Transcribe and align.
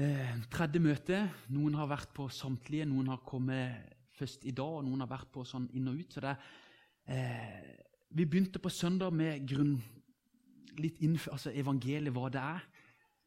Eh, 0.00 0.28
tredje 0.48 0.80
møte. 0.80 1.16
Noen 1.52 1.74
har 1.76 1.88
vært 1.90 2.12
på 2.16 2.24
samtlige, 2.32 2.86
noen 2.88 3.10
har 3.12 3.18
kommet 3.26 3.90
først 4.16 4.46
i 4.48 4.52
dag, 4.56 4.78
og 4.78 4.86
noen 4.86 5.02
har 5.02 5.10
vært 5.10 5.28
på 5.34 5.42
sånn 5.44 5.66
inn 5.76 5.90
og 5.90 5.98
ut. 5.98 6.14
Så 6.14 6.22
det, 6.24 6.36
eh, 7.04 7.74
vi 8.08 8.24
begynte 8.24 8.62
på 8.62 8.70
søndag 8.72 9.12
med 9.12 9.46
grunn, 9.46 9.82
litt 10.78 11.02
innenfor, 11.02 11.32
altså 11.32 11.52
evangeliet, 11.52 12.14
hva 12.14 12.30
det 12.30 12.40
er 12.40 12.62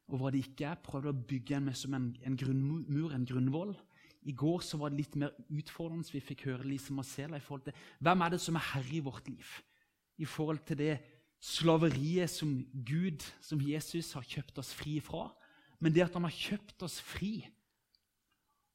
og 0.08 0.18
hva 0.18 0.32
det 0.32 0.40
ikke 0.48 0.72
er. 0.72 0.82
Prøvde 0.82 1.14
å 1.14 1.28
bygge 1.28 1.58
en, 1.58 1.74
som 1.76 1.94
en, 1.94 2.18
en 2.26 2.36
grunnmur, 2.36 3.14
en 3.14 3.26
grunnvoll. 3.26 3.76
I 4.24 4.32
går 4.32 4.62
så 4.62 4.78
var 4.78 4.90
det 4.90 4.98
litt 4.98 5.16
mer 5.16 5.30
utfordrende. 5.52 6.10
Vi 6.10 6.26
fikk 6.26 6.48
høre 6.48 6.66
Lise 6.66 6.92
Marcela 6.92 7.38
i 7.38 7.44
forhold 7.44 7.66
til 7.68 7.74
hvem 8.00 8.22
er 8.22 8.30
det 8.30 8.42
som 8.42 8.56
er 8.56 8.70
herre 8.74 8.96
i 8.96 9.00
vårt 9.00 9.28
liv. 9.28 9.46
I 10.18 10.26
forhold 10.26 10.66
til 10.66 10.78
det 10.78 11.00
slaveriet 11.40 12.30
som 12.30 12.66
Gud, 12.74 13.22
som 13.42 13.62
Jesus, 13.62 14.14
har 14.14 14.24
kjøpt 14.24 14.58
oss 14.58 14.74
fri 14.74 15.00
fra. 15.00 15.30
Men 15.84 15.92
det 15.92 16.06
at 16.06 16.16
han 16.16 16.24
har 16.24 16.36
kjøpt 16.36 16.86
oss 16.88 17.02
fri, 17.04 17.42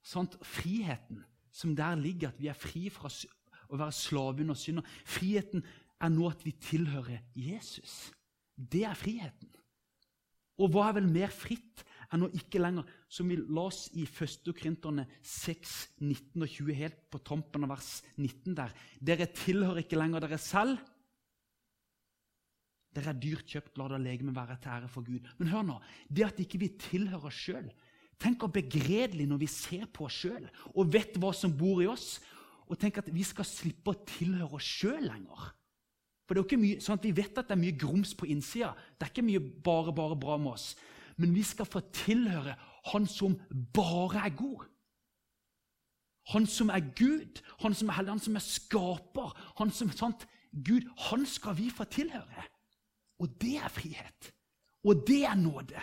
sånt, 0.05 0.37
friheten 0.45 1.23
som 1.49 1.73
der 1.77 1.97
ligger, 1.99 2.31
at 2.31 2.41
vi 2.41 2.51
er 2.53 2.59
fri 2.59 2.89
fra 2.93 3.09
å 3.09 3.79
være 3.81 3.97
slave 3.97 4.45
under 4.45 4.57
synd 4.57 4.85
Friheten 5.09 5.65
er 5.99 6.13
nå 6.13 6.29
at 6.29 6.45
vi 6.45 6.53
tilhører 6.63 7.25
Jesus. 7.37 8.11
Det 8.55 8.85
er 8.87 8.99
friheten. 8.99 9.51
Og 10.59 10.73
hva 10.75 10.89
er 10.89 10.99
vel 10.99 11.09
mer 11.11 11.33
fritt 11.33 11.85
enn 12.13 12.25
å 12.25 12.31
ikke 12.35 12.61
lenger, 12.61 12.87
som 13.09 13.29
vi 13.31 13.37
las 13.39 13.87
i 13.97 14.05
1. 14.09 14.49
Korinterne 14.49 15.05
6, 15.23 15.75
19 16.01 16.45
og 16.45 16.49
20, 16.51 16.79
helt 16.79 17.03
på 17.13 17.21
tampen 17.25 17.67
av 17.67 17.75
vers 17.77 17.91
19 18.17 18.57
der 18.59 18.75
Dere 19.01 19.29
tilhører 19.33 19.85
ikke 19.85 20.01
lenger 20.01 20.25
dere 20.25 20.41
selv. 20.43 20.81
Dere 22.99 23.15
er 23.15 23.21
dyrt 23.23 23.47
kjøpt, 23.47 23.77
la 23.79 23.87
det 23.93 24.01
legemet 24.03 24.35
være 24.35 24.57
til 24.59 24.75
ære 24.75 24.91
for 24.91 25.07
Gud. 25.07 25.29
Men 25.39 25.53
hør 25.53 25.67
nå, 25.69 25.77
det 26.11 26.27
at 26.27 26.41
ikke 26.43 26.59
vi 26.65 26.73
tilhører 26.89 27.31
oss 27.31 27.47
sjøl 27.47 27.71
Tenk 28.19 28.43
hvor 28.43 28.51
begredelig 28.51 29.29
når 29.31 29.39
vi 29.45 29.47
ser 29.47 29.85
på 29.95 30.09
oss 30.09 30.25
sjøl 30.25 30.49
og 30.75 30.89
vet 30.91 31.15
hva 31.23 31.31
som 31.37 31.53
bor 31.55 31.79
i 31.85 31.87
oss, 31.87 32.17
og 32.67 32.75
tenk 32.81 32.99
at 32.99 33.11
vi 33.15 33.23
skal 33.23 33.47
slippe 33.47 33.93
å 33.93 34.01
tilhøre 34.09 34.59
oss 34.59 34.67
sjøl 34.67 35.07
lenger. 35.07 35.45
For 36.27 36.35
det 36.35 36.41
er 36.41 36.43
jo 36.43 36.49
ikke 36.49 36.61
mye, 36.61 36.81
sånn 36.85 36.99
at 36.99 37.07
Vi 37.07 37.15
vet 37.17 37.39
at 37.39 37.49
det 37.49 37.55
er 37.55 37.63
mye 37.63 37.77
grums 37.79 38.11
på 38.19 38.27
innsida. 38.29 38.75
Det 38.99 39.07
er 39.07 39.13
ikke 39.15 39.25
mye 39.25 39.45
bare, 39.65 39.95
bare 39.97 40.19
bra 40.19 40.37
med 40.37 40.57
oss. 40.59 40.73
Men 41.17 41.33
vi 41.35 41.45
skal 41.47 41.67
få 41.67 41.81
tilhøre 41.95 42.57
Han 42.93 43.07
som 43.07 43.39
bare 43.75 44.27
er 44.27 44.35
god. 44.37 44.67
Han 46.33 46.47
som 46.47 46.69
er 46.69 46.85
Gud, 46.97 47.41
han 47.63 47.75
som 47.75 47.89
er 47.89 47.97
hellig, 47.97 48.13
han 48.13 48.21
som 48.21 48.37
er 48.37 48.45
skaper. 48.45 49.33
Han 49.59 49.71
som 49.73 49.91
sant, 49.93 50.27
Gud, 50.53 50.85
han 51.09 51.25
skal 51.27 51.57
vi 51.57 51.71
få 51.73 51.85
tilhøre. 51.89 52.45
Og 53.19 53.31
det 53.41 53.57
er 53.59 53.69
frihet. 53.73 54.33
Og 54.85 55.05
det 55.07 55.25
er 55.27 55.35
nåde. 55.35 55.81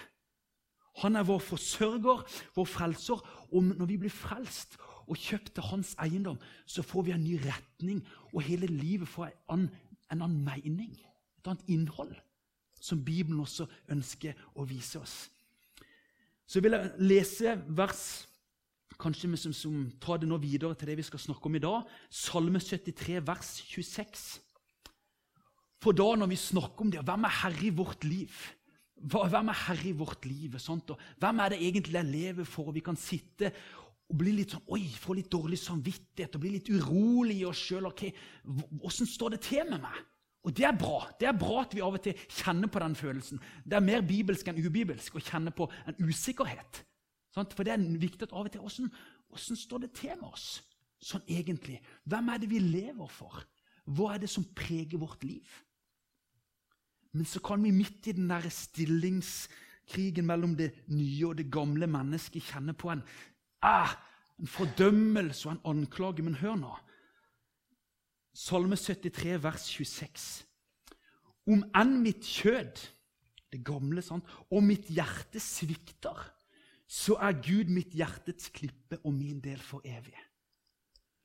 Han 1.03 1.15
er 1.19 1.27
vår 1.27 1.41
forsørger, 1.43 2.23
vår 2.55 2.65
frelser. 2.65 3.19
Og 3.51 3.63
når 3.63 3.85
vi 3.85 3.97
blir 3.99 4.13
frelst 4.13 4.77
og 5.05 5.19
kjøpt 5.19 5.51
til 5.53 5.67
hans 5.67 5.93
eiendom, 6.01 6.39
så 6.65 6.81
får 6.81 7.05
vi 7.05 7.11
en 7.13 7.23
ny 7.23 7.35
retning, 7.43 7.99
og 8.33 8.41
hele 8.41 8.65
livet 8.71 9.07
får 9.07 9.33
en 9.53 9.67
en 10.11 10.21
annen 10.21 10.43
mening, 10.45 10.93
et 11.39 11.49
annet 11.49 11.63
innhold, 11.71 12.13
som 12.81 13.01
Bibelen 13.05 13.41
også 13.41 13.67
ønsker 13.91 14.37
å 14.55 14.65
vise 14.69 15.01
oss. 15.01 15.15
Så 16.45 16.61
vil 16.61 16.75
jeg 16.77 16.91
lese 17.01 17.55
vers 17.67 18.05
kanskje 19.01 19.27
vi 19.31 19.39
som, 19.41 19.53
som 19.53 19.79
tar 19.99 20.21
det 20.21 20.29
nå 20.29 20.37
videre 20.39 20.77
til 20.77 20.91
det 20.91 20.99
vi 21.01 21.07
skal 21.07 21.19
snakke 21.19 21.49
om 21.49 21.57
i 21.57 21.63
dag. 21.63 21.87
Salme 22.09 22.61
73, 22.61 23.17
vers 23.27 23.49
26. 23.65 24.27
For 25.83 25.95
da 25.95 26.07
når 26.17 26.31
vi 26.31 26.39
snakker 26.39 26.85
om 26.85 26.91
det, 26.93 27.03
hvem 27.05 27.27
er 27.27 27.39
herre 27.41 27.67
i 27.67 27.73
vårt 27.75 28.05
liv? 28.07 28.35
Hvem 28.95 29.51
er 29.51 29.63
herre 29.65 29.89
i 29.89 29.95
vårt 29.97 30.25
liv? 30.25 30.55
Sånt, 30.61 30.93
hvem 31.21 31.41
er 31.43 31.53
det 31.53 31.61
egentlig 31.61 31.99
jeg 31.99 32.11
lever 32.11 32.47
for? 32.49 32.71
Vi 32.73 32.83
kan 32.85 32.97
sitte 32.99 33.51
og 34.05 34.17
bli 34.19 34.35
litt 34.37 34.53
sånn, 34.53 34.65
oi, 34.75 34.83
få 35.01 35.15
litt 35.17 35.31
dårlig 35.33 35.57
samvittighet 35.59 36.35
og 36.37 36.43
bli 36.43 36.55
litt 36.57 36.69
urolig 36.69 37.39
i 37.41 37.47
oss 37.49 37.61
sjøl. 37.67 37.89
Okay, 37.89 38.13
Åssen 38.85 39.09
står 39.09 39.35
det 39.35 39.41
til 39.47 39.65
med 39.69 39.81
meg? 39.83 40.03
Og 40.45 40.53
Det 40.53 40.61
er 40.67 40.75
bra 40.77 41.07
Det 41.19 41.25
er 41.25 41.33
bra 41.33 41.63
at 41.63 41.73
vi 41.73 41.81
av 41.81 41.95
og 41.97 42.03
til 42.05 42.13
kjenner 42.29 42.69
på 42.69 42.79
den 42.83 42.95
følelsen. 42.95 43.41
Det 43.65 43.73
er 43.73 43.85
mer 43.85 44.05
bibelsk 44.05 44.47
enn 44.47 44.61
ubibelsk 44.61 45.17
å 45.17 45.23
kjenne 45.23 45.51
på 45.51 45.65
en 45.89 45.97
usikkerhet. 46.05 46.83
For 47.33 47.65
det 47.65 47.73
er 47.73 47.81
viktig 47.99 48.29
at 48.29 48.33
av 48.33 48.45
og 48.45 48.53
til 48.53 48.61
hvordan 48.61 49.57
står 49.59 49.81
det 49.83 49.91
til 49.97 50.13
med 50.21 50.29
oss 50.29 50.61
sånn 51.01 51.25
egentlig? 51.27 51.81
Hvem 52.05 52.29
er 52.29 52.39
det 52.39 52.49
vi 52.49 52.61
lever 52.61 53.09
for? 53.11 53.41
Hva 53.85 54.15
er 54.15 54.23
det 54.23 54.31
som 54.31 54.47
preger 54.57 54.97
vårt 55.01 55.23
liv? 55.23 55.45
Men 57.15 57.25
så 57.25 57.39
kan 57.39 57.61
vi 57.63 57.71
midt 57.71 58.09
i 58.09 58.15
den 58.17 58.27
der 58.29 58.49
stillingskrigen 58.49 60.25
mellom 60.25 60.55
det 60.57 60.73
nye 60.91 61.29
og 61.29 61.37
det 61.37 61.47
gamle 61.53 61.87
mennesket 61.87 62.43
kjenne 62.43 62.73
på 62.75 62.91
en 62.91 63.05
ah, 63.63 63.93
en 64.39 64.47
fordømmelse 64.47 65.47
og 65.47 65.55
en 65.55 65.63
anklage. 65.71 66.23
Men 66.23 66.35
hør 66.41 66.57
nå. 66.59 66.73
Salme 68.35 68.75
73, 68.75 69.37
vers 69.43 69.69
26. 69.71 70.27
Om 71.47 71.63
enn 71.77 71.99
mitt 72.03 72.25
kjød, 72.25 72.81
det 73.53 73.61
gamle, 73.63 74.01
sant, 74.03 74.27
og 74.51 74.63
mitt 74.65 74.89
hjerte 74.91 75.39
svikter, 75.39 76.17
så 76.85 77.15
er 77.23 77.37
Gud 77.39 77.71
mitt 77.71 77.95
hjertets 77.95 78.49
klippe 78.53 78.99
og 79.03 79.13
min 79.15 79.39
del 79.41 79.61
for 79.61 79.85
evig. 79.87 80.17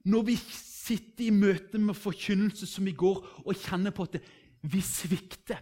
Når 0.04 0.22
vi 0.28 0.36
sitter 0.36 1.26
i 1.26 1.34
møte 1.34 1.78
med 1.78 1.98
forkynnelse 1.98 2.66
som 2.66 2.86
i 2.88 2.96
går 2.96 3.20
og 3.44 3.56
kjenner 3.56 3.94
på 3.94 4.08
at 4.08 4.20
vi 4.62 4.80
svikter 4.84 5.60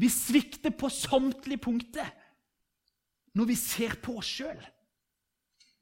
Vi 0.00 0.08
svikter 0.08 0.70
på 0.70 0.88
samtlige 0.88 1.60
punkter 1.60 2.08
når 3.36 3.46
vi 3.46 3.54
ser 3.54 3.94
på 4.02 4.16
oss 4.18 4.26
sjøl. 4.26 4.58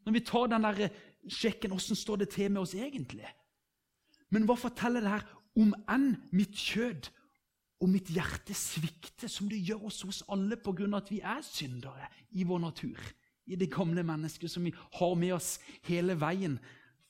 Når 0.05 0.13
vi 0.13 0.25
tar 0.27 0.49
den 0.51 0.65
der 0.67 0.89
sjekken 1.33 1.73
åssen 1.73 1.97
står 1.97 2.23
det 2.23 2.29
til 2.35 2.51
med 2.53 2.61
oss 2.61 2.75
egentlig? 2.77 3.29
Men 4.29 4.45
hva 4.49 4.57
forteller 4.59 5.05
det 5.05 5.13
her? 5.13 5.25
Om 5.59 5.73
enn 5.89 6.11
mitt 6.37 6.57
kjød 6.57 7.09
og 7.83 7.93
mitt 7.93 8.11
hjerte 8.13 8.57
svikter, 8.57 9.31
som 9.31 9.49
det 9.51 9.61
gjør 9.65 9.87
oss 9.89 10.03
hos 10.07 10.23
alle 10.29 10.59
pga. 10.59 10.89
at 10.97 11.11
vi 11.11 11.21
er 11.21 11.41
syndere 11.43 12.09
i 12.31 12.45
vår 12.45 12.59
natur, 12.59 12.99
i 13.47 13.57
det 13.57 13.71
gamle 13.73 14.03
mennesket 14.03 14.51
som 14.51 14.65
vi 14.65 14.75
har 14.75 15.15
med 15.15 15.33
oss 15.33 15.59
hele 15.83 16.21
veien 16.21 16.59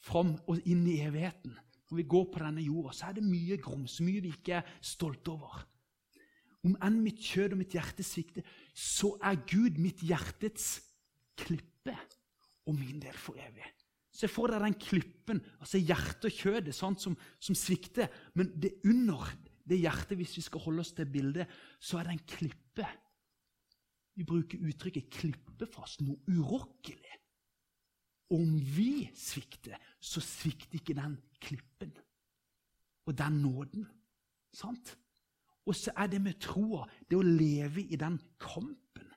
fram 0.09 0.35
og 0.49 0.61
inn 0.69 0.85
i 0.89 1.01
evigheten. 1.05 1.57
Når 1.89 1.97
vi 2.01 2.09
går 2.11 2.29
på 2.33 2.43
denne 2.43 2.65
jorda, 2.65 2.93
så 2.93 3.09
er 3.09 3.17
det 3.17 3.25
mye 3.25 3.57
grums, 3.63 4.01
mye 4.05 4.23
vi 4.25 4.35
ikke 4.35 4.59
er 4.59 4.77
stolte 4.85 5.33
over. 5.33 5.63
Om 6.67 6.75
enn 6.85 7.01
mitt 7.01 7.21
kjød 7.23 7.55
og 7.55 7.61
mitt 7.63 7.77
hjerte 7.77 8.05
svikter, 8.05 8.47
så 8.75 9.15
er 9.25 9.41
Gud 9.49 9.79
mitt 9.81 10.03
hjertets 10.05 10.79
klippe 11.39 11.95
og 12.69 12.77
min 12.77 13.01
del 13.01 13.17
for 13.17 13.39
evig. 13.41 13.67
Se 14.19 14.29
for 14.29 14.51
deg 14.51 14.65
den 14.65 14.77
klippen, 14.83 15.41
altså 15.63 15.79
hjertet 15.79 16.27
og 16.27 16.35
kjødet, 16.35 16.75
sant, 16.75 17.01
som, 17.01 17.15
som, 17.39 17.57
svikter. 17.57 18.11
Men 18.35 18.51
det 18.59 18.81
under 18.89 19.29
det 19.69 19.79
hjertet, 19.79 20.17
hvis 20.19 20.35
vi 20.41 20.45
skal 20.45 20.65
holde 20.65 20.83
oss 20.83 20.95
til 20.97 21.07
bildet, 21.13 21.47
så 21.79 22.01
er 22.01 22.09
det 22.09 22.17
en 22.17 22.27
klippe. 22.33 22.89
Vi 24.19 24.27
bruker 24.27 24.65
uttrykket 24.67 25.13
'klippefast', 25.15 26.03
noe 26.03 26.19
urokkelig. 26.27 27.18
Om 28.31 28.59
vi 28.77 29.09
svikter, 29.17 29.79
så 30.01 30.21
svikter 30.21 30.81
ikke 30.81 30.97
den 30.99 31.17
klippen 31.41 31.95
og 33.09 33.17
den 33.19 33.41
nåden. 33.43 33.87
Sant? 34.53 34.99
Og 35.69 35.77
så 35.77 35.93
er 35.97 36.07
det 36.07 36.21
med 36.25 36.41
troa, 36.41 36.87
det 37.09 37.17
å 37.17 37.25
leve 37.25 37.85
i 37.85 37.97
den 38.01 38.19
kampen 38.41 39.09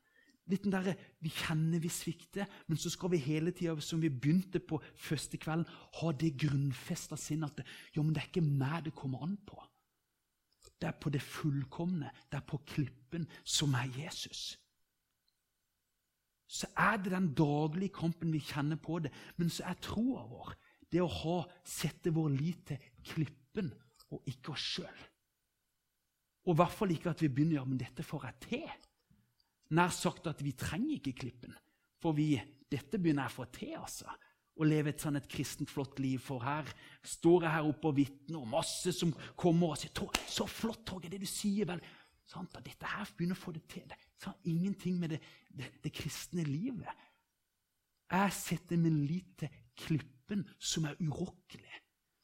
Litt 0.52 0.66
den 0.66 0.74
der, 0.74 0.96
Vi 1.22 1.30
kjenner 1.30 1.80
vi 1.80 1.90
svikter, 1.90 2.48
men 2.68 2.78
så 2.78 2.90
skal 2.90 3.12
vi 3.14 3.22
hele 3.22 3.54
tida, 3.56 3.78
som 3.80 4.02
vi 4.02 4.10
begynte 4.10 4.60
på 4.60 4.82
første 4.96 5.38
kvelden, 5.38 5.68
ha 6.02 6.12
det 6.12 6.34
grunnfesta 6.42 7.16
sinnet 7.16 7.62
at 7.62 7.68
jo, 7.96 8.04
men 8.04 8.16
det 8.16 8.24
er 8.24 8.32
ikke 8.32 8.44
meg 8.44 8.88
det 8.88 8.96
kommer 8.98 9.24
an 9.24 9.38
på. 9.48 9.62
Det 10.82 10.90
er 10.90 10.98
på 10.98 11.12
det 11.14 11.22
fullkomne, 11.22 12.10
det 12.32 12.40
er 12.40 12.48
på 12.48 12.58
klippen 12.68 13.28
som 13.46 13.78
er 13.78 13.88
Jesus. 13.96 14.58
Så 16.52 16.68
er 16.76 17.00
det 17.00 17.14
den 17.14 17.30
daglige 17.38 17.96
kampen 17.96 18.34
vi 18.34 18.42
kjenner 18.44 18.80
på 18.82 19.00
det, 19.06 19.12
men 19.40 19.52
så 19.52 19.70
er 19.72 19.80
troa 19.84 20.26
vår 20.28 20.56
det 20.92 21.00
å 21.00 21.08
ha, 21.08 21.38
sette 21.64 22.12
vår 22.12 22.34
lit 22.36 22.66
til 22.68 22.88
klippen 23.08 23.70
og 24.12 24.28
ikke 24.28 24.52
oss 24.52 24.66
sjøl. 24.74 25.04
Og 26.50 26.52
i 26.56 26.60
hvert 26.60 26.76
fall 26.76 26.92
ikke 26.92 27.14
at 27.14 27.22
vi 27.24 27.30
begynner 27.32 27.62
ja, 27.62 27.68
men 27.68 27.80
dette 27.80 28.04
får 28.04 28.28
jeg 28.28 28.40
til. 28.48 28.66
Nær 29.78 29.94
sagt 29.96 30.28
at 30.28 30.42
vi 30.44 30.52
trenger 30.58 30.98
ikke 30.98 31.16
klippen. 31.22 31.56
For 32.02 32.18
vi, 32.18 32.34
dette 32.68 33.00
begynner 33.00 33.30
jeg 33.30 33.32
å 33.32 33.38
få 33.38 33.48
til, 33.56 33.74
altså. 33.80 34.18
Å 34.62 34.68
leve 34.68 34.92
et 34.92 35.02
sånn 35.02 35.16
et 35.16 35.30
kristent, 35.32 35.72
flott 35.72 36.02
liv. 36.04 36.20
For 36.20 36.44
her 36.44 36.68
står 37.08 37.46
jeg 37.46 37.56
her 37.56 37.70
oppe 37.70 37.92
og 37.94 37.98
vitner, 38.02 38.42
og 38.42 38.52
masse 38.52 38.92
som 38.98 39.14
kommer 39.40 39.78
og 39.78 39.80
sier 39.80 39.94
'Så 40.28 40.48
flott, 40.50 40.84
Torgeir, 40.86 41.12
det 41.12 41.22
du 41.22 41.26
sier.' 41.26 41.66
vel. 41.66 41.82
Sant? 42.26 42.58
Og 42.58 42.64
dette 42.66 42.86
her 42.86 43.08
begynner 43.16 43.38
å 43.38 43.44
få 43.46 43.54
det 43.54 43.68
til. 43.70 43.94
Det 44.22 44.30
har 44.30 44.38
ingenting 44.46 45.00
med 45.02 45.16
det, 45.16 45.20
det, 45.50 45.72
det 45.84 45.94
kristne 45.98 46.44
livet. 46.46 46.90
Jeg 48.12 48.34
setter 48.36 48.78
min 48.78 49.00
lit 49.10 49.32
til 49.40 49.50
klippen 49.80 50.44
som 50.60 50.86
er 50.86 51.00
urokkelig, 51.02 51.80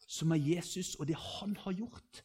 som 0.06 0.32
er 0.36 0.44
Jesus 0.44 0.94
og 0.96 1.08
det 1.10 1.18
han 1.18 1.56
har 1.64 1.74
gjort. 1.74 2.22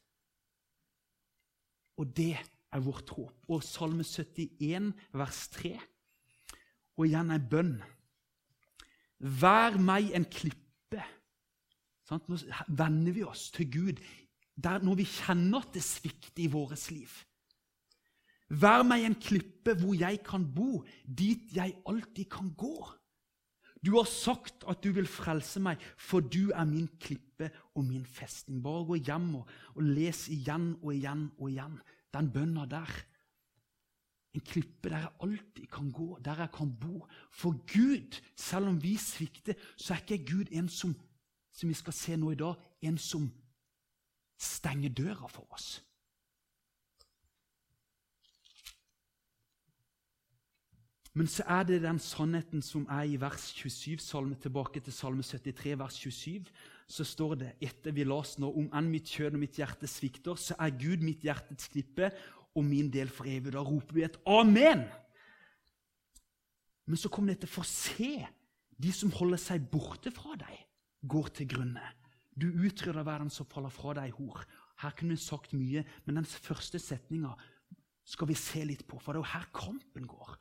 Og 1.96 2.12
det 2.16 2.36
er 2.36 2.84
vårt 2.84 3.14
håp. 3.16 3.48
Og 3.48 3.64
Salme 3.64 4.04
71, 4.04 4.92
vers 5.12 5.48
3. 5.56 5.78
og 6.96 7.06
igjen 7.06 7.32
en 7.32 7.48
bønn. 7.48 7.76
Vær 9.40 9.78
meg 9.80 10.12
en 10.12 10.28
klippe. 10.28 11.00
Nå 12.12 12.36
vender 12.69 13.14
vi 13.16 13.22
oss 13.24 13.48
til 13.54 13.70
Gud 13.72 14.00
der 14.62 14.82
når 14.84 14.98
vi 15.00 15.06
kjenner 15.08 15.62
at 15.62 15.72
det 15.72 15.84
svikter 15.84 16.42
i 16.44 16.50
vårt 16.52 16.90
liv. 16.92 17.08
Vær 18.52 18.82
meg 18.84 19.06
en 19.06 19.16
klippe 19.16 19.72
hvor 19.81 19.96
jeg 19.96 20.20
kan 20.26 20.44
bo, 20.44 20.82
dit 21.06 21.54
jeg 21.56 21.78
alltid 21.88 22.28
kan 22.32 22.50
gå. 22.58 22.75
Du 23.82 23.96
har 23.96 24.06
sagt 24.06 24.66
at 24.70 24.82
du 24.84 24.93
vil 24.94 25.08
frelse 25.10 25.58
meg, 25.62 25.81
for 25.99 26.20
du 26.20 26.52
er 26.54 26.66
min 26.69 26.87
klippe 27.02 27.49
og 27.75 27.87
min 27.88 28.04
festning. 28.06 28.60
Bare 28.62 28.84
gå 28.87 29.00
hjem 29.00 29.31
og, 29.40 29.49
og 29.75 29.88
les 29.88 30.28
igjen 30.31 30.76
og 30.82 30.93
igjen 30.94 31.31
og 31.38 31.49
igjen 31.50 31.81
den 32.14 32.28
bønna 32.31 32.66
der. 32.70 32.93
En 34.32 34.44
klippe 34.46 34.88
der 34.88 35.02
jeg 35.02 35.16
alltid 35.26 35.66
kan 35.72 35.90
gå, 35.93 36.19
der 36.25 36.44
jeg 36.44 36.52
kan 36.55 36.70
bo. 36.81 37.06
For 37.32 37.56
Gud, 37.72 38.20
selv 38.37 38.69
om 38.70 38.78
vi 38.82 38.96
svikter, 38.96 39.56
så 39.76 39.94
er 39.94 40.05
ikke 40.05 40.31
Gud 40.31 40.52
en 40.52 40.69
som, 40.69 40.94
som 41.52 41.69
vi 41.69 41.75
skal 41.75 41.96
se 41.96 42.16
nå 42.16 42.31
i 42.31 42.38
dag, 42.38 42.55
en 42.82 42.98
som 42.98 43.26
stenger 44.40 44.94
døra 44.94 45.26
for 45.28 45.48
oss. 45.52 45.82
Men 51.12 51.28
så 51.28 51.44
er 51.44 51.66
det 51.68 51.82
den 51.84 51.98
sannheten 52.00 52.62
som 52.64 52.86
er 52.88 53.04
i 53.04 53.18
vers 53.20 53.50
27, 53.52 54.00
salme, 54.00 54.36
tilbake 54.40 54.80
til 54.80 54.94
salme 54.96 55.24
73, 55.24 55.74
vers 55.78 55.98
27. 56.00 56.48
Så 56.88 57.04
står 57.04 57.34
det 57.40 57.50
etter 57.60 57.92
vi 57.92 58.06
las 58.08 58.38
nå 58.40 58.48
om 58.48 58.70
enn 58.72 58.88
mitt 58.92 59.10
kjød 59.12 59.36
og 59.36 59.42
mitt 59.42 59.58
hjerte 59.60 59.88
svikter, 59.88 60.40
så 60.40 60.56
er 60.56 60.72
Gud 60.80 61.04
mitt 61.04 61.24
hjertets 61.24 61.68
klippe 61.72 62.08
og 62.56 62.64
min 62.64 62.88
del 62.92 63.12
for 63.12 63.28
evig. 63.28 63.52
Da 63.52 63.60
roper 63.64 63.98
vi 63.98 64.06
et 64.06 64.16
amen. 64.28 64.86
Men 66.88 67.00
så 67.00 67.12
kommer 67.12 67.34
dette 67.34 67.50
for 67.50 67.68
se. 67.68 68.24
De 68.82 68.92
som 68.92 69.12
holder 69.14 69.40
seg 69.40 69.68
borte 69.70 70.10
fra 70.16 70.34
deg, 70.40 70.64
går 71.08 71.28
til 71.36 71.50
grunne. 71.52 71.84
Du 72.32 72.48
utrydder 72.48 73.04
verden 73.04 73.30
som 73.30 73.46
faller 73.52 73.72
fra 73.72 73.92
deg, 74.00 74.16
hor. 74.16 74.40
Her 74.80 74.96
kunne 74.96 75.14
vi 75.14 75.22
sagt 75.22 75.52
mye, 75.54 75.84
men 76.06 76.18
den 76.18 76.26
første 76.26 76.80
setninga 76.80 77.36
skal 78.08 78.32
vi 78.32 78.36
se 78.38 78.64
litt 78.66 78.86
på, 78.88 78.98
for 78.98 79.12
det 79.12 79.20
er 79.20 79.22
jo 79.22 79.34
her 79.36 79.48
kampen 79.54 80.08
går. 80.10 80.34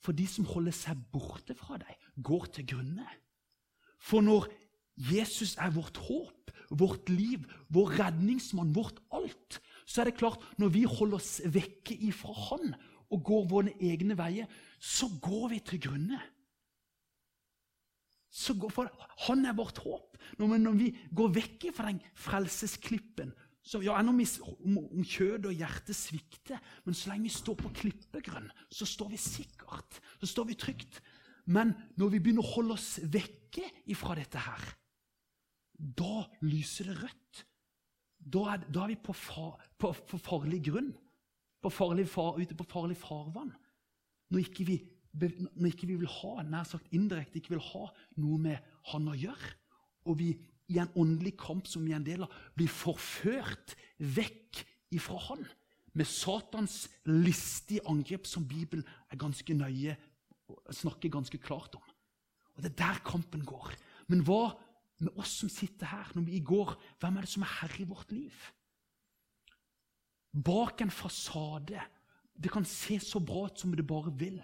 For 0.00 0.16
de 0.16 0.26
som 0.28 0.48
holder 0.48 0.74
seg 0.74 1.00
borte 1.12 1.54
fra 1.56 1.78
deg, 1.80 1.96
går 2.24 2.48
til 2.56 2.68
grunne. 2.72 3.06
For 4.00 4.24
når 4.24 4.48
Jesus 5.10 5.56
er 5.60 5.72
vårt 5.74 6.00
håp, 6.08 6.52
vårt 6.70 7.10
liv, 7.12 7.44
vår 7.72 7.96
redningsmann, 7.98 8.74
vårt 8.76 9.00
alt, 9.16 9.60
så 9.84 10.02
er 10.02 10.10
det 10.10 10.18
klart 10.20 10.44
når 10.60 10.72
vi 10.76 10.84
holder 10.88 11.18
oss 11.18 11.40
vekke 11.44 11.96
ifra 12.08 12.34
Han 12.48 12.74
og 13.10 13.24
går 13.26 13.48
våre 13.50 13.72
egne 13.82 14.14
veier, 14.14 14.46
så 14.78 15.08
går 15.20 15.48
vi 15.50 15.58
til 15.66 15.80
grunne. 15.82 16.20
Går, 18.30 18.90
Han 19.26 19.44
er 19.44 19.56
vårt 19.58 19.80
håp. 19.82 20.18
Når, 20.38 20.60
når 20.62 20.76
vi 20.78 20.92
går 21.16 21.32
vekk 21.34 21.70
fra 21.74 21.90
den 21.90 21.98
frelsesklippen 22.14 23.32
så 23.70 23.78
ja, 23.84 23.94
om, 24.02 24.18
om, 24.18 24.78
om 24.82 25.04
kjød 25.06 25.46
og 25.46 25.54
hjerte 25.54 25.94
svikter, 25.94 26.58
men 26.82 26.96
så 26.96 27.12
lenge 27.12 27.28
vi 27.28 27.34
står 27.36 27.58
på 27.60 27.70
klippegrunn, 27.78 28.48
så 28.66 28.88
står 28.88 29.12
vi 29.12 29.20
sikkert. 29.22 30.00
Så 30.18 30.26
står 30.32 30.48
vi 30.48 30.56
trygt. 30.58 30.98
Men 31.46 31.76
når 32.00 32.16
vi 32.16 32.20
begynner 32.24 32.42
å 32.42 32.54
holde 32.56 32.74
oss 32.74 32.96
vekke 33.06 33.68
ifra 33.94 34.16
dette 34.18 34.42
her, 34.42 34.64
da 35.78 36.26
lyser 36.42 36.90
det 36.90 36.98
rødt. 36.98 37.44
Da 38.20 38.42
er, 38.56 38.66
da 38.66 38.84
er 38.84 38.92
vi 38.92 38.98
på, 39.06 39.14
far, 39.16 39.54
på, 39.78 39.94
på, 40.10 40.18
farlig 40.20 40.64
grunn, 40.66 40.90
på 41.62 41.70
farlig 41.72 42.08
far, 42.10 42.42
ute 42.42 42.58
på 42.58 42.66
farlig 42.68 42.98
farvann. 42.98 43.54
Når 44.34 44.44
ikke 44.48 44.66
vi, 44.66 44.80
når 45.14 45.70
ikke 45.70 45.88
vi 45.92 46.02
vil 46.02 46.10
ha, 46.18 46.34
nær 46.42 46.66
sagt 46.68 46.90
indirekte 46.94 47.38
ikke 47.38 47.54
vil 47.54 47.66
ha 47.70 47.86
noe 48.18 48.42
med 48.50 48.70
han 48.90 49.08
å 49.10 49.16
gjøre, 49.16 49.54
og 50.10 50.18
vi 50.18 50.34
i 50.70 50.78
en 50.78 50.92
åndelig 50.98 51.34
kamp 51.40 51.68
som 51.68 51.84
vi 51.84 51.92
er 51.92 52.00
en 52.00 52.06
del 52.06 52.24
av, 52.26 52.34
blir 52.54 52.70
forført 52.70 53.74
vekk 53.98 54.62
ifra 54.94 55.18
han. 55.30 55.42
Med 55.98 56.06
Satans 56.06 56.84
listige 57.10 57.82
angrep, 57.90 58.28
som 58.30 58.46
Bibelen 58.46 58.86
er 59.10 59.18
ganske 59.18 59.54
nøye, 59.56 59.96
snakker 60.70 61.12
ganske 61.12 61.38
klart 61.42 61.74
om. 61.78 61.86
Og 62.54 62.62
Det 62.62 62.72
er 62.72 62.82
der 62.84 63.02
kampen 63.06 63.42
går. 63.46 63.74
Men 64.10 64.22
hva 64.26 64.54
med 65.00 65.16
oss 65.18 65.38
som 65.40 65.50
sitter 65.50 65.90
her 65.90 66.10
når 66.14 66.26
vi 66.28 66.40
går? 66.44 66.74
Hvem 67.00 67.16
er 67.16 67.26
det 67.26 67.32
som 67.32 67.46
er 67.46 67.54
herre 67.60 67.82
i 67.82 67.88
vårt 67.88 68.12
liv? 68.12 68.34
Bak 70.30 70.80
en 70.80 70.92
fasade 70.94 71.80
Det 72.40 72.50
kan 72.52 72.64
se 72.64 72.98
så 73.02 73.20
bra 73.20 73.48
ut 73.50 73.58
som 73.58 73.74
det 73.76 73.84
bare 73.86 74.12
vil. 74.16 74.38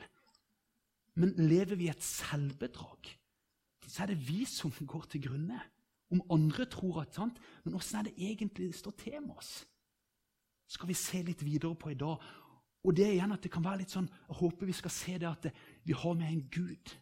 Men 1.17 1.33
lever 1.39 1.79
vi 1.79 1.87
i 1.87 1.93
et 1.93 2.03
selvbedrag, 2.03 3.09
så 3.87 4.03
er 4.03 4.11
det 4.11 4.19
vi 4.21 4.45
som 4.45 4.69
går 4.69 5.07
til 5.09 5.23
grunne 5.25 5.63
om 6.17 6.41
andre 6.41 6.67
tror 6.71 7.03
at 7.03 7.15
sant? 7.15 7.41
Men 7.65 7.79
åssen 7.79 8.01
er 8.01 8.09
det 8.09 8.19
egentlig 8.19 8.71
det 8.73 8.81
står 8.81 8.95
til 9.01 9.21
med 9.23 9.37
oss? 9.37 9.65
skal 10.67 10.91
vi 10.91 10.99
se 10.99 11.23
litt 11.23 11.45
videre 11.47 11.77
på 11.79 11.93
i 11.93 11.99
dag. 11.99 12.23
Og 12.87 12.95
det 12.95 13.09
igjen 13.11 13.35
at 13.35 13.43
det 13.43 13.51
kan 13.55 13.65
være 13.65 13.83
litt 13.83 13.95
sånn, 13.95 14.09
Jeg 14.29 14.39
håper 14.41 14.67
vi 14.67 14.77
skal 14.77 14.95
se 14.95 15.17
det 15.19 15.29
at 15.29 15.49
det, 15.49 15.53
vi 15.85 15.95
har 15.95 16.15
med 16.15 16.31
en 16.31 16.45
Gud 16.51 16.95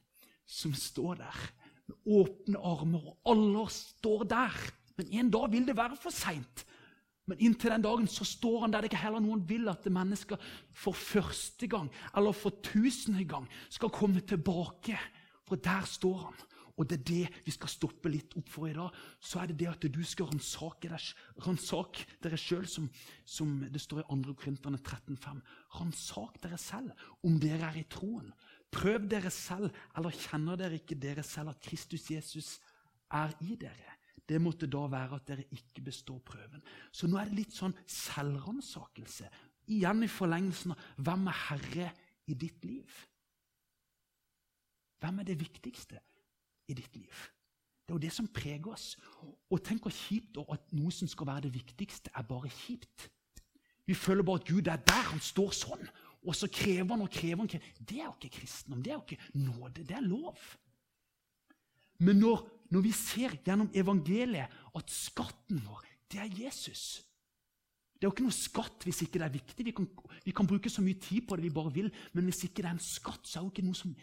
som 0.44 0.72
står 0.76 1.20
der 1.20 1.42
med 1.88 1.96
åpne 2.16 2.60
armer, 2.60 3.10
og 3.12 3.18
alle 3.28 3.66
står 3.72 4.24
der. 4.24 4.54
Men 4.96 5.10
en 5.12 5.30
dag 5.30 5.50
vil 5.52 5.66
det 5.66 5.76
være 5.76 5.96
for 6.00 6.12
seint. 6.12 6.64
Men 7.26 7.40
inntil 7.40 7.72
den 7.72 7.84
dagen 7.84 8.08
så 8.08 8.24
står 8.24 8.60
han 8.60 8.72
der 8.72 8.84
det 8.84 8.92
ikke 8.92 9.00
heller 9.00 9.20
noen 9.20 9.44
vil 9.48 9.68
at 9.68 9.84
mennesker 9.88 10.40
for 10.72 10.92
første 10.92 11.66
gang 11.68 11.88
eller 12.16 12.36
for 12.36 12.52
tusende 12.64 13.24
gang 13.24 13.48
skal 13.72 13.92
komme 13.92 14.20
tilbake. 14.20 14.96
For 15.44 15.56
der 15.56 15.84
står 15.88 16.18
han 16.26 16.42
og 16.74 16.88
det 16.90 16.96
er 16.98 17.04
det 17.06 17.42
vi 17.46 17.52
skal 17.54 17.70
stoppe 17.70 18.10
litt 18.10 18.34
opp 18.38 18.48
for 18.50 18.66
i 18.66 18.74
dag. 18.74 18.94
Så 19.22 19.40
er 19.40 19.50
det 19.50 19.60
det 19.62 19.68
at 19.70 19.86
du 19.86 20.00
skal 20.06 20.26
ransake 20.26 22.06
dere 22.24 22.38
sjøl, 22.40 22.66
som, 22.66 22.88
som, 23.22 23.60
det 23.70 23.82
står 23.82 24.02
i 24.02 24.06
2. 24.10 24.34
Korinterne 24.40 24.80
13,5. 24.80 25.42
Ransak 25.78 26.40
dere 26.42 26.58
selv 26.58 27.06
om 27.26 27.38
dere 27.42 27.70
er 27.70 27.78
i 27.78 27.86
troen. 27.90 28.32
Prøv 28.74 29.06
dere 29.06 29.30
selv, 29.30 29.70
eller 29.94 30.16
kjenner 30.18 30.58
dere 30.58 30.80
ikke 30.80 30.98
dere 30.98 31.22
selv 31.22 31.52
at 31.52 31.62
Kristus 31.62 32.08
Jesus 32.10 32.56
er 33.14 33.36
i 33.46 33.54
dere? 33.60 34.00
Det 34.24 34.40
måtte 34.40 34.66
da 34.70 34.86
være 34.90 35.20
at 35.20 35.28
dere 35.28 35.44
ikke 35.54 35.84
består 35.84 36.18
prøven. 36.26 36.62
Så 36.90 37.06
nå 37.06 37.20
er 37.20 37.28
det 37.28 37.38
litt 37.38 37.54
sånn 37.54 37.76
selvransakelse. 37.86 39.28
Igjen 39.70 40.02
i 40.02 40.10
forlengelsen 40.10 40.74
av 40.74 40.88
hvem 41.06 41.28
er 41.30 41.42
herre 41.44 41.90
i 42.26 42.34
ditt 42.34 42.66
liv? 42.66 42.98
Hvem 45.04 45.20
er 45.20 45.28
det 45.28 45.38
viktigste? 45.38 46.00
I 46.68 46.74
ditt 46.74 46.96
liv. 46.96 47.24
Det 47.84 47.92
er 47.92 47.98
jo 47.98 48.04
det 48.06 48.12
som 48.16 48.28
preger 48.32 48.70
oss. 48.72 48.94
Og 49.52 49.60
tenk 49.64 49.84
hvor 49.84 49.92
kjipt 49.92 50.38
at 50.40 50.72
noe 50.72 50.92
som 50.94 51.08
skal 51.10 51.28
være 51.28 51.46
det 51.46 51.54
viktigste, 51.58 52.12
er 52.16 52.24
bare 52.28 52.48
kjipt. 52.48 53.10
Vi 53.84 53.94
føler 53.94 54.24
bare 54.24 54.40
at 54.40 54.48
Gud 54.48 54.66
er 54.72 54.80
der. 54.80 55.08
Han 55.12 55.20
står 55.20 55.52
sånn. 55.52 55.88
Og 56.24 56.36
så 56.36 56.48
krever 56.48 56.94
han 56.94 57.04
og 57.04 57.12
krever 57.12 57.44
han. 57.44 57.64
Det 57.78 58.00
er 58.00 58.06
jo 58.06 58.14
ikke 58.16 58.38
kristendom. 58.38 58.82
Det 58.82 58.92
er 58.92 58.96
jo 58.96 59.04
ikke 59.04 59.40
nåde. 59.44 59.84
Det 59.84 59.96
er 59.98 60.06
lov. 60.06 60.38
Men 62.00 62.22
når, 62.22 62.40
når 62.72 62.86
vi 62.86 62.92
ser 62.96 63.36
gjennom 63.44 63.68
evangeliet 63.76 64.56
at 64.74 64.90
skatten 64.90 65.60
vår, 65.66 65.84
det 66.10 66.22
er 66.22 66.32
Jesus 66.44 67.02
Det 67.94 68.06
er 68.06 68.10
jo 68.10 68.14
ikke 68.16 68.24
noe 68.26 68.36
skatt 68.36 68.84
hvis 68.84 69.04
ikke 69.04 69.20
det 69.20 69.26
er 69.28 69.36
viktig. 69.36 69.64
Vi 69.64 69.72
kan, 69.76 69.86
vi 70.24 70.32
kan 70.36 70.48
bruke 70.48 70.70
så 70.72 70.82
mye 70.84 70.98
tid 71.00 71.28
på 71.28 71.36
det 71.36 71.44
vi 71.46 71.52
bare 71.54 71.72
vil, 71.72 71.92
men 72.12 72.26
hvis 72.28 72.42
ikke 72.44 72.60
det 72.60 72.68
er 72.68 72.74
en 72.74 72.82
skatt, 72.82 73.22
så 73.24 73.38
er 73.38 73.44
det 73.44 73.46
jo 73.46 73.52
ikke 73.52 73.68
noe 73.68 73.78
som 73.78 73.94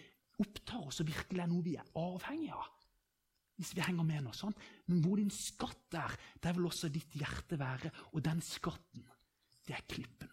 opptar 0.41 0.87
oss 0.87 1.01
og 1.03 1.09
virkelig 1.09 1.43
er 1.43 1.49
noe 1.51 1.65
vi 1.65 1.77
er 1.79 1.91
avhengig 1.99 2.51
av. 2.55 2.69
Hvis 3.59 3.75
vi 3.77 3.83
henger 3.85 4.07
med 4.07 4.25
noe 4.25 4.35
sånt. 4.35 4.57
Men 4.89 5.03
hvor 5.03 5.19
din 5.19 5.31
skatt 5.33 5.97
er, 5.97 6.15
der 6.41 6.55
vil 6.57 6.69
også 6.69 6.89
ditt 6.89 7.13
hjerte 7.19 7.59
være. 7.61 7.91
Og 8.15 8.23
den 8.25 8.41
skatten, 8.41 9.05
det 9.67 9.77
er 9.77 9.85
klippen. 9.85 10.31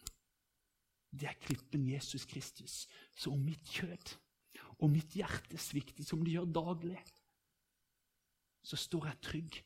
Det 1.12 1.28
er 1.28 1.36
klippen 1.40 1.84
Jesus 1.88 2.24
Kristus. 2.28 2.86
Så 3.12 3.32
om 3.34 3.44
mitt 3.44 3.68
kjød 3.68 4.16
og 4.78 4.92
mitt 4.92 5.16
hjerte 5.18 5.58
svikter, 5.60 6.06
som 6.06 6.22
det 6.24 6.36
gjør 6.36 6.50
daglig, 6.54 7.00
så 8.64 8.78
står 8.78 9.08
jeg 9.10 9.24
trygg 9.26 9.62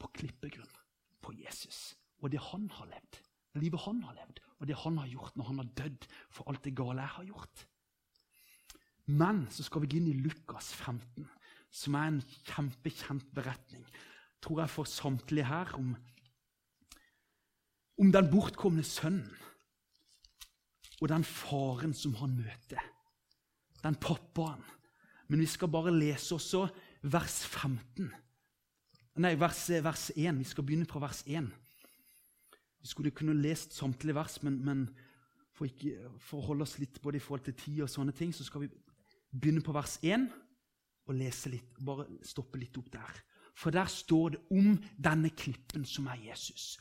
på 0.00 0.10
klippegrunn, 0.16 0.78
på 1.22 1.34
Jesus 1.36 1.92
og 2.22 2.30
det 2.30 2.40
han 2.40 2.70
har 2.78 2.88
levd. 2.90 3.20
Livet 3.60 3.84
han 3.84 4.00
har 4.06 4.16
levd, 4.16 4.40
og 4.60 4.68
det 4.70 4.78
han 4.80 4.98
har 5.02 5.10
gjort 5.10 5.36
når 5.36 5.48
han 5.50 5.60
har 5.60 5.70
dødd 5.82 6.08
for 6.32 6.48
alt 6.48 6.64
det 6.64 6.74
gale 6.78 7.04
jeg 7.04 7.14
har 7.18 7.28
gjort. 7.28 7.64
Men 9.06 9.46
så 9.50 9.64
skal 9.66 9.82
vi 9.82 9.90
gå 9.90 9.98
inn 9.98 10.10
i 10.12 10.20
Lukas 10.22 10.72
15, 10.74 11.26
som 11.72 11.96
er 11.98 12.10
en 12.10 12.20
kjempekjent 12.46 13.28
beretning, 13.34 13.84
tror 14.42 14.62
jeg 14.62 14.72
for 14.72 14.88
samtlige 14.88 15.48
her, 15.48 15.72
om, 15.78 15.94
om 17.98 18.12
den 18.14 18.30
bortkomne 18.30 18.84
sønnen 18.86 19.30
og 21.02 21.08
den 21.10 21.24
faren 21.26 21.94
som 21.98 22.14
han 22.20 22.36
møter. 22.38 22.82
Den 23.82 23.96
pappaen. 23.98 24.62
Men 25.26 25.40
vi 25.42 25.48
skal 25.50 25.70
bare 25.72 25.90
lese 25.90 26.36
også 26.36 26.68
vers 27.02 27.40
15. 27.46 28.12
Nei, 29.22 29.32
vers, 29.40 29.64
vers 29.82 30.10
1. 30.14 30.38
Vi 30.38 30.46
skal 30.46 30.64
begynne 30.64 30.86
fra 30.86 31.02
vers 31.02 31.24
1. 31.26 31.48
Vi 32.82 32.90
skulle 32.90 33.10
kunne 33.10 33.34
lest 33.34 33.74
samtlige 33.74 34.14
vers, 34.14 34.42
men, 34.42 34.60
men 34.64 34.84
for, 35.52 35.66
ikke, 35.66 35.96
for, 36.18 36.38
å 36.38 36.46
holde 36.52 36.66
oss 36.66 36.78
litt 36.80 37.00
både 37.02 37.18
i 37.18 37.22
forhold 37.22 37.44
til 37.46 37.58
tid 37.58 37.82
og 37.84 37.90
sånne 37.90 38.14
ting, 38.16 38.32
så 38.34 38.46
skal 38.46 38.64
vi 38.64 38.70
begynne 39.32 39.62
på 39.64 39.74
vers 39.74 39.98
1 40.02 40.28
og 41.08 41.14
lese 41.18 41.50
litt, 41.52 41.76
bare 41.84 42.06
stoppe 42.24 42.60
litt 42.60 42.76
opp 42.78 42.90
der. 42.92 43.22
For 43.58 43.74
der 43.74 43.88
står 43.90 44.34
det 44.34 44.40
om 44.50 44.76
denne 44.96 45.30
klippen 45.36 45.84
som 45.84 46.06
er 46.08 46.20
Jesus. 46.28 46.76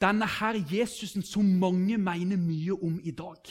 Denne 0.00 0.26
her 0.26 0.58
Jesusen 0.70 1.22
som 1.26 1.46
mange 1.58 1.98
mener 1.98 2.38
mye 2.38 2.74
om 2.74 3.00
i 3.02 3.10
dag. 3.10 3.50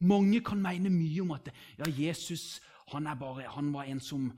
Mange 0.00 0.40
kan 0.44 0.60
mene 0.62 0.90
mye 0.92 1.24
om 1.24 1.32
at 1.34 1.50
ja, 1.78 1.88
Jesus 1.88 2.60
han, 2.92 3.08
bare, 3.18 3.48
han 3.48 3.72
var 3.72 3.88
en 3.88 4.00
som 4.00 4.30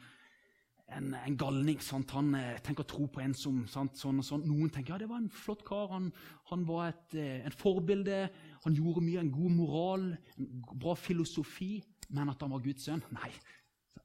en, 0.97 1.15
en 1.15 1.37
galning. 1.39 1.81
Sant? 1.83 2.11
Han 2.17 2.35
eh, 2.35 2.59
tenker 2.65 2.87
tro 2.89 3.07
på 3.11 3.23
en 3.23 3.35
som 3.37 3.63
sant? 3.71 3.99
sånn 3.99 4.23
og 4.23 4.27
sånn. 4.27 4.47
Noen 4.49 4.73
tenker 4.73 4.95
ja, 4.95 5.01
det 5.03 5.11
var 5.11 5.21
en 5.23 5.31
flott 5.31 5.63
kar. 5.67 5.91
Han, 5.95 6.11
han 6.51 6.67
var 6.69 6.91
et, 6.91 7.17
eh, 7.19 7.47
et, 7.47 7.57
forbilde. 7.59 8.25
Han 8.65 8.77
gjorde 8.79 9.05
mye, 9.05 9.23
en 9.23 9.33
god 9.35 9.57
moral, 9.57 10.07
en 10.39 10.51
bra 10.73 10.97
filosofi. 10.99 11.79
Men 12.11 12.33
at 12.33 12.43
han 12.43 12.53
var 12.53 12.63
Guds 12.65 12.87
sønn? 12.87 13.03
Nei. 13.15 13.31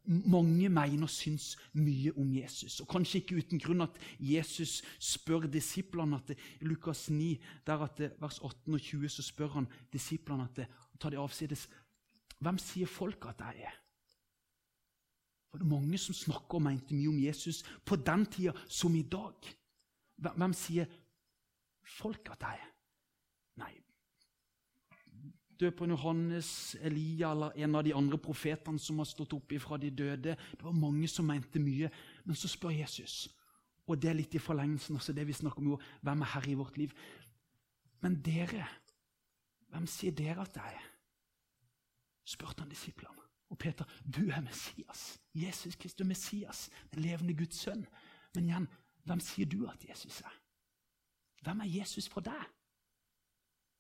Mange 0.06 0.70
mener 0.70 1.08
og 1.08 1.10
syns 1.10 1.56
mye 1.74 2.14
om 2.22 2.30
Jesus. 2.34 2.80
Og 2.84 2.90
Kanskje 2.90 3.22
ikke 3.22 3.40
uten 3.42 3.62
grunn 3.62 3.86
at 3.86 3.98
Jesus 4.22 4.84
spør 5.02 5.48
disiplene 5.50 6.20
at 6.22 6.36
Lukas 6.62 7.08
9, 7.10 7.32
der 7.66 7.88
at 7.88 8.04
vers 8.22 8.38
18 8.40 8.78
og 8.78 8.82
20, 8.82 9.10
så 9.10 9.26
spør 9.26 9.56
han 9.58 9.70
disiplene 9.94 10.46
at 10.46 10.68
tar 11.00 11.14
de 11.14 11.20
avsides 11.22 11.68
Hvem 12.44 12.58
sier 12.60 12.90
folk 12.92 13.26
at 13.32 13.42
jeg 13.42 13.66
er? 13.66 13.76
For 15.50 15.62
det 15.62 15.66
er 15.66 15.72
mange 15.72 15.98
som 15.98 16.18
snakker 16.18 16.60
og 16.60 16.66
mente 16.66 16.94
mye 16.94 17.10
om 17.14 17.20
Jesus 17.24 17.64
på 17.88 17.96
den 17.96 18.26
tida 18.28 18.52
som 18.68 18.96
i 18.96 19.06
dag. 19.08 19.52
Hvem 20.20 20.54
sier 20.54 20.90
folk 21.98 22.30
at 22.34 22.44
jeg 22.44 22.60
er? 22.60 22.75
Døperen 25.60 25.94
Johannes, 25.96 26.76
Elia 26.84 27.32
eller 27.32 27.56
en 27.64 27.76
av 27.80 27.84
de 27.88 27.94
andre 27.96 28.18
profetene 28.20 28.82
som 28.82 29.00
har 29.00 29.08
stått 29.10 29.34
opp 29.38 29.54
fra 29.64 29.78
de 29.80 29.92
døde. 29.92 30.36
Det 30.36 30.64
var 30.64 30.76
mange 30.76 31.08
som 31.08 31.28
mente 31.28 31.62
mye. 31.64 31.90
Men 32.26 32.36
så 32.36 32.52
spør 32.52 32.76
Jesus, 32.76 33.30
og 33.88 34.02
det 34.02 34.10
er 34.10 34.18
litt 34.18 34.36
i 34.36 34.42
forlengelsen 34.42 34.98
også 34.98 35.14
det 35.14 35.28
vi 35.28 35.38
snakker 35.38 35.62
om, 35.62 35.76
jo, 35.76 35.80
hvem 36.02 36.26
er 36.26 36.34
herre 36.34 36.52
i 36.52 36.58
vårt 36.60 36.78
liv? 36.82 36.94
Men 38.04 38.20
dere, 38.26 38.68
hvem 39.72 39.88
sier 39.90 40.16
dere 40.16 40.44
at 40.44 40.60
jeg 40.60 40.80
er? 40.80 40.92
spurte 42.26 42.64
han 42.64 42.70
disiplene. 42.70 43.22
Og 43.54 43.58
Peter, 43.58 43.86
du 44.02 44.30
er 44.34 44.42
Messias. 44.42 45.20
Jesus 45.34 45.76
Kristus 45.76 46.08
Messias, 46.08 46.70
den 46.94 47.04
levende 47.06 47.36
Guds 47.38 47.60
sønn. 47.62 47.86
Men 48.34 48.50
igjen, 48.50 48.68
hvem 49.06 49.22
sier 49.22 49.46
du 49.46 49.68
at 49.70 49.86
Jesus 49.90 50.22
er? 50.22 50.34
Hvem 51.46 51.62
er 51.62 51.70
Jesus 51.70 52.10
for 52.10 52.26
deg? 52.26 52.42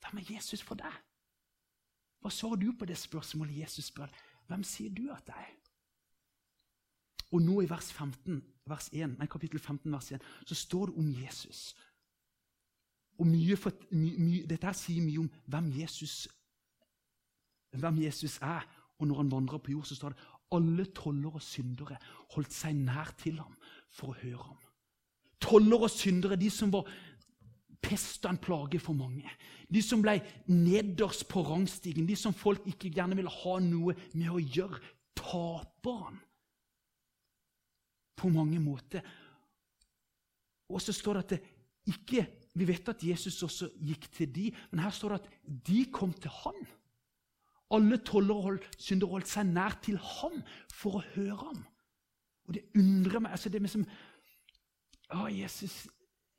Hvem 0.05 0.22
er 0.22 0.34
Jesus 0.36 0.62
for 0.62 0.77
deg? 0.77 0.94
Hva 2.25 2.32
svarer 2.34 2.58
du 2.58 2.72
på 2.74 2.88
det 2.89 2.96
spørsmålet 2.98 3.60
Jesus 3.60 3.91
spør? 3.91 4.10
Hvem 4.48 4.63
sier 4.65 4.89
du 4.89 5.12
at 5.13 5.27
jeg 5.29 5.44
er? 5.46 5.58
Og 7.38 7.41
nå 7.41 7.60
i 7.62 7.67
vers 7.70 7.91
15, 7.94 8.39
vers 8.65 8.88
1, 8.89 9.13
nei, 9.20 9.27
kapittel 9.29 9.60
15, 9.60 9.91
vers 9.94 10.10
1, 10.15 10.25
så 10.50 10.58
står 10.58 10.89
det 10.89 10.96
om 11.03 11.12
Jesus. 11.20 11.75
Og 13.22 13.29
mye 13.29 13.58
for, 13.62 13.77
my, 13.91 14.10
my, 14.17 14.39
Dette 14.50 14.74
sier 14.74 15.05
mye 15.05 15.22
om 15.22 15.29
hvem 15.53 15.70
Jesus, 15.77 16.15
hvem 17.77 18.01
Jesus 18.08 18.39
er. 18.41 18.65
Og 18.98 19.05
når 19.05 19.22
han 19.22 19.32
vandrer 19.36 19.62
på 19.62 19.75
jord, 19.75 19.86
så 19.86 20.00
står 20.00 20.15
det 20.15 20.27
alle 20.58 20.89
toller 20.98 21.38
og 21.38 21.46
syndere 21.46 22.00
holdt 22.34 22.58
seg 22.58 22.74
nær 22.88 23.13
til 23.22 23.38
ham 23.38 23.53
for 23.94 24.15
å 24.15 24.20
høre 24.24 24.48
ham. 24.50 24.65
Toller 25.46 25.86
og 25.86 25.94
syndere, 25.94 26.41
de 26.41 26.50
som 26.50 26.74
var 26.74 26.89
pest 27.86 28.25
og 28.25 28.34
en 28.34 28.42
plage 28.42 28.80
for 28.82 28.98
mange. 28.98 29.30
De 29.70 29.82
som 29.86 30.01
ble 30.01 30.18
nederst 30.50 31.27
på 31.30 31.44
rangstigen, 31.46 32.08
de 32.10 32.18
som 32.18 32.34
folk 32.36 32.65
ikke 32.70 32.92
gjerne 32.94 33.18
ville 33.18 33.32
ha 33.32 33.58
noe 33.63 33.96
med 34.13 34.32
å 34.34 34.42
gjøre. 34.42 34.82
Taperen 35.15 36.18
på 38.15 38.32
mange 38.34 38.60
måter. 38.60 39.06
Og 40.70 40.82
så 40.82 40.94
står 40.96 41.20
det 41.20 41.24
at 41.25 41.36
det 41.36 41.44
ikke 41.96 42.25
Vi 42.56 42.63
vet 42.63 42.88
at 42.88 43.01
Jesus 43.04 43.36
også 43.44 43.68
gikk 43.84 44.06
til 44.15 44.30
de, 44.32 44.46
men 44.72 44.80
her 44.80 44.94
står 44.96 45.12
det 45.12 45.18
at 45.18 45.58
de 45.68 45.82
kom 45.92 46.13
til 46.15 46.32
han. 46.32 46.62
Alle 47.75 47.98
toller 48.00 48.62
syndere 48.80 49.12
holdt 49.12 49.27
seg 49.27 49.50
nær 49.50 49.75
til 49.84 49.98
ham 50.00 50.38
for 50.72 51.01
å 51.01 51.04
høre 51.18 51.36
ham. 51.42 51.65
Og 52.48 52.56
det 52.56 52.63
undrer 52.80 53.25
meg 53.25 53.36
altså 53.36 53.51
det 53.51 53.60
med 53.60 53.74
som, 53.74 53.84
Å, 55.12 55.27
Jesus, 55.30 55.84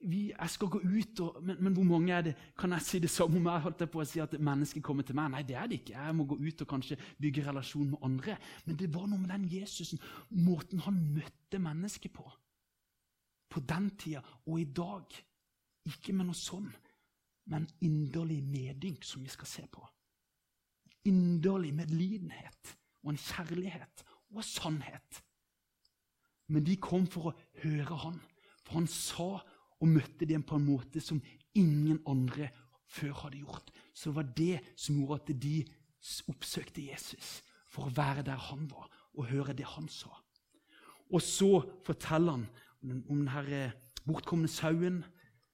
vi, 0.01 0.29
jeg 0.31 0.51
skal 0.53 0.69
gå 0.69 0.81
ut, 0.85 1.21
og, 1.25 1.39
men, 1.43 1.57
men, 1.61 1.73
hvor 1.73 1.87
mange 1.89 2.13
er 2.13 2.27
det? 2.27 2.35
Kan 2.59 2.75
jeg 2.77 2.85
si 2.85 2.99
det 3.03 3.11
samme 3.11 3.41
om 3.41 3.49
jeg 3.49 3.65
holdt 3.65 3.85
på 3.91 4.03
å 4.03 4.07
si 4.07 4.21
at 4.23 4.37
mennesket 4.39 4.85
kommer 4.85 5.07
til 5.07 5.17
meg? 5.17 5.31
Nei, 5.33 5.43
det 5.49 5.57
er 5.57 5.71
det 5.71 5.81
ikke. 5.81 5.97
Jeg 5.97 6.17
må 6.19 6.27
gå 6.29 6.39
ut 6.43 6.65
og 6.65 6.71
kanskje 6.75 6.99
bygge 7.23 7.47
relasjon 7.49 7.95
med 7.95 8.05
andre. 8.05 8.37
Men 8.67 8.77
det 8.77 8.91
var 8.95 9.09
noe 9.09 9.23
med 9.23 9.33
den 9.33 9.49
Jesusen, 9.57 10.03
måten 10.37 10.85
han 10.85 11.01
møtte 11.17 11.63
mennesket 11.63 12.13
på. 12.15 12.29
På 13.51 13.63
den 13.65 13.91
tida 13.97 14.23
og 14.45 14.61
i 14.61 14.69
dag. 14.69 15.19
Ikke 15.87 16.13
med 16.13 16.29
noe 16.29 16.37
sånn, 16.37 16.67
men 17.53 17.69
inderlig 17.87 18.41
medynk, 18.43 19.05
som 19.07 19.23
vi 19.23 19.31
skal 19.31 19.49
se 19.49 19.69
på 19.71 19.87
inderlig 21.07 21.73
medlidenhet 21.75 22.77
og 23.05 23.13
en 23.13 23.21
kjærlighet 23.21 24.05
og 24.35 24.45
sannhet. 24.45 25.23
Men 26.51 26.67
de 26.67 26.77
kom 26.83 27.07
for 27.11 27.31
å 27.31 27.37
høre 27.63 27.99
han, 28.05 28.19
for 28.65 28.81
han 28.81 28.89
sa 28.91 29.29
og 29.81 29.91
møtte 29.91 30.29
dem 30.29 30.45
på 30.47 30.57
en 30.57 30.67
måte 30.67 31.01
som 31.01 31.21
ingen 31.55 32.01
andre 32.09 32.51
før 32.89 33.13
hadde 33.25 33.43
gjort. 33.43 33.73
Så 33.95 34.11
det 34.11 34.17
var 34.17 34.31
det 34.37 34.61
som 34.77 35.01
gjorde 35.01 35.21
at 35.23 35.43
de 35.43 35.57
oppsøkte 36.31 36.87
Jesus, 36.87 37.43
for 37.69 37.89
å 37.89 37.97
være 37.97 38.25
der 38.27 38.41
han 38.49 38.69
var, 38.71 38.89
og 39.17 39.29
høre 39.31 39.57
det 39.57 39.67
han 39.69 39.89
sa. 39.89 40.13
Og 41.13 41.23
så 41.23 41.61
forteller 41.87 42.39
han 42.39 42.49
om 43.11 43.27
denne 43.27 43.73
bortkomne 44.07 44.49
sauen, 44.49 45.03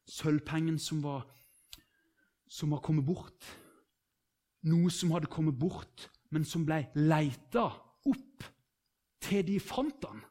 sølvpengen 0.09 0.79
som 0.83 1.03
var, 1.05 1.25
som 2.51 2.73
var 2.75 2.83
kommet 2.85 3.07
bort 3.07 3.53
noe 4.69 4.91
som 4.95 5.13
hadde 5.15 5.31
kommet 5.31 5.59
bort, 5.59 6.09
men 6.31 6.45
som 6.47 6.65
ble 6.67 6.85
leita 6.97 7.67
opp 8.09 8.47
til 9.23 9.47
de 9.47 9.59
fant 9.63 9.97
den. 10.03 10.23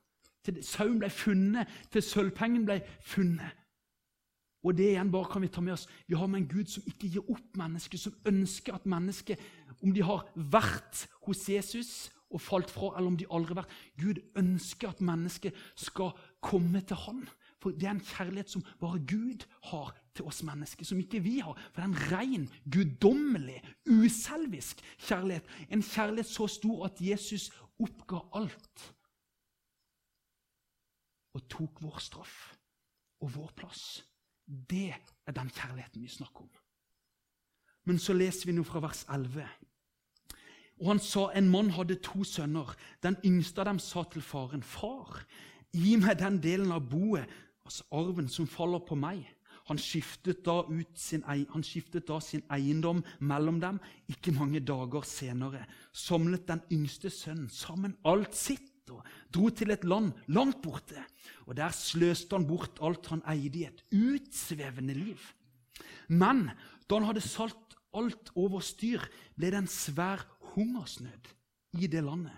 Til 0.41 0.61
sauen 0.65 0.99
ble 1.01 1.09
funnet, 1.13 1.69
til 1.93 2.03
sølvpengen 2.05 2.65
ble 2.65 2.79
funnet. 3.05 3.57
Og 4.61 4.77
det 4.77 4.91
igjen 4.91 5.11
bare 5.11 5.29
kan 5.31 5.41
Vi 5.41 5.49
ta 5.49 5.61
med 5.61 5.73
oss. 5.73 5.87
Vi 6.07 6.15
har 6.15 6.27
med 6.29 6.43
en 6.43 6.47
Gud 6.47 6.69
som 6.69 6.85
ikke 6.85 7.09
gir 7.09 7.29
opp 7.33 7.57
mennesket, 7.57 7.99
som 7.99 8.17
ønsker 8.25 8.77
at 8.77 8.85
mennesket, 8.85 9.39
om 9.81 9.93
de 9.93 10.03
har 10.05 10.27
vært 10.35 11.07
hos 11.25 11.47
Jesus 11.49 12.11
og 12.31 12.41
falt 12.41 12.71
fra, 12.71 12.93
eller 12.95 13.11
om 13.11 13.17
de 13.17 13.27
aldri 13.27 13.55
har 13.55 13.63
vært 13.63 13.77
Gud 13.99 14.21
ønsker 14.39 14.91
at 14.91 15.01
mennesket 15.03 15.57
skal 15.75 16.13
komme 16.43 16.81
til 16.85 16.99
Han. 17.07 17.25
For 17.61 17.75
det 17.77 17.85
er 17.85 17.93
en 17.93 18.05
kjærlighet 18.05 18.49
som 18.49 18.63
bare 18.81 19.01
Gud 19.05 19.45
har 19.69 19.91
til 20.15 20.25
oss 20.25 20.41
mennesker, 20.45 20.85
som 20.85 20.99
ikke 21.01 21.21
vi 21.21 21.39
har. 21.45 21.57
For 21.73 21.81
det 21.81 21.83
er 21.83 21.91
en 21.91 22.13
ren, 22.13 22.47
guddommelig, 22.73 23.59
uselvisk 23.89 24.81
kjærlighet. 24.97 25.45
En 25.69 25.83
kjærlighet 25.85 26.29
så 26.29 26.47
stor 26.49 26.87
at 26.89 27.01
Jesus 27.01 27.51
oppga 27.81 28.23
alt 28.37 28.87
og 31.33 31.45
tok 31.49 31.83
vår 31.83 32.01
straff 32.03 32.39
og 33.21 33.35
vår 33.35 33.53
plass. 33.55 34.01
Det 34.47 34.93
er 35.27 35.31
den 35.31 35.49
kjærligheten 35.49 36.03
vi 36.03 36.07
snakker 36.07 36.41
om. 36.41 36.49
Men 37.85 37.99
så 37.99 38.13
leser 38.13 38.45
vi 38.45 38.55
nå 38.55 38.63
fra 38.63 38.81
vers 38.83 39.05
11. 39.09 39.45
Og 40.81 40.87
han 40.87 40.99
sa 40.99 41.27
en 41.37 41.49
mann 41.49 41.71
hadde 41.75 41.99
to 42.03 42.23
sønner. 42.23 42.73
Den 43.03 43.17
yngste 43.25 43.61
av 43.61 43.69
dem 43.69 43.79
sa 43.79 44.03
til 44.03 44.21
faren, 44.21 44.63
'Far, 44.63 45.25
gi 45.73 45.95
meg 45.95 46.19
den 46.19 46.41
delen 46.41 46.71
av 46.71 46.89
boet 46.89 47.29
altså 47.65 47.83
arven 47.91 48.29
som 48.29 48.47
faller 48.47 48.79
på 48.79 48.95
meg. 48.95 49.23
Han 49.69 49.77
skiftet, 49.77 50.41
da 50.45 50.63
sin, 50.95 51.23
han 51.23 51.63
skiftet 51.63 52.07
da 52.07 52.19
sin 52.19 52.43
eiendom 52.51 53.03
mellom 53.19 53.61
dem. 53.61 53.79
Ikke 54.09 54.33
mange 54.35 54.59
dager 54.59 55.05
senere 55.05 55.65
samlet 55.93 56.47
den 56.47 56.61
yngste 56.71 57.09
sønnen 57.09 57.49
sammen 57.49 57.95
alt 58.05 58.35
sitt 58.35 58.70
og 58.91 59.05
dro 59.33 59.49
til 59.49 59.73
et 59.73 59.85
land 59.87 60.11
langt 60.27 60.61
borte. 60.63 61.01
Og 61.47 61.55
Der 61.57 61.71
sløste 61.75 62.35
han 62.35 62.47
bort 62.47 62.79
alt 62.81 63.07
han 63.11 63.23
eide 63.27 63.59
i 63.59 63.67
et 63.69 63.83
utsvevende 63.91 64.93
liv. 64.93 65.19
Men 66.07 66.49
da 66.87 66.99
han 66.99 67.07
hadde 67.09 67.23
salt 67.23 67.77
alt 67.95 68.31
over 68.39 68.63
styr, 68.63 69.03
ble 69.35 69.51
det 69.51 69.59
en 69.59 69.71
svær 69.71 70.23
hungersnød 70.53 71.31
i 71.79 71.87
det 71.91 72.03
landet, 72.03 72.37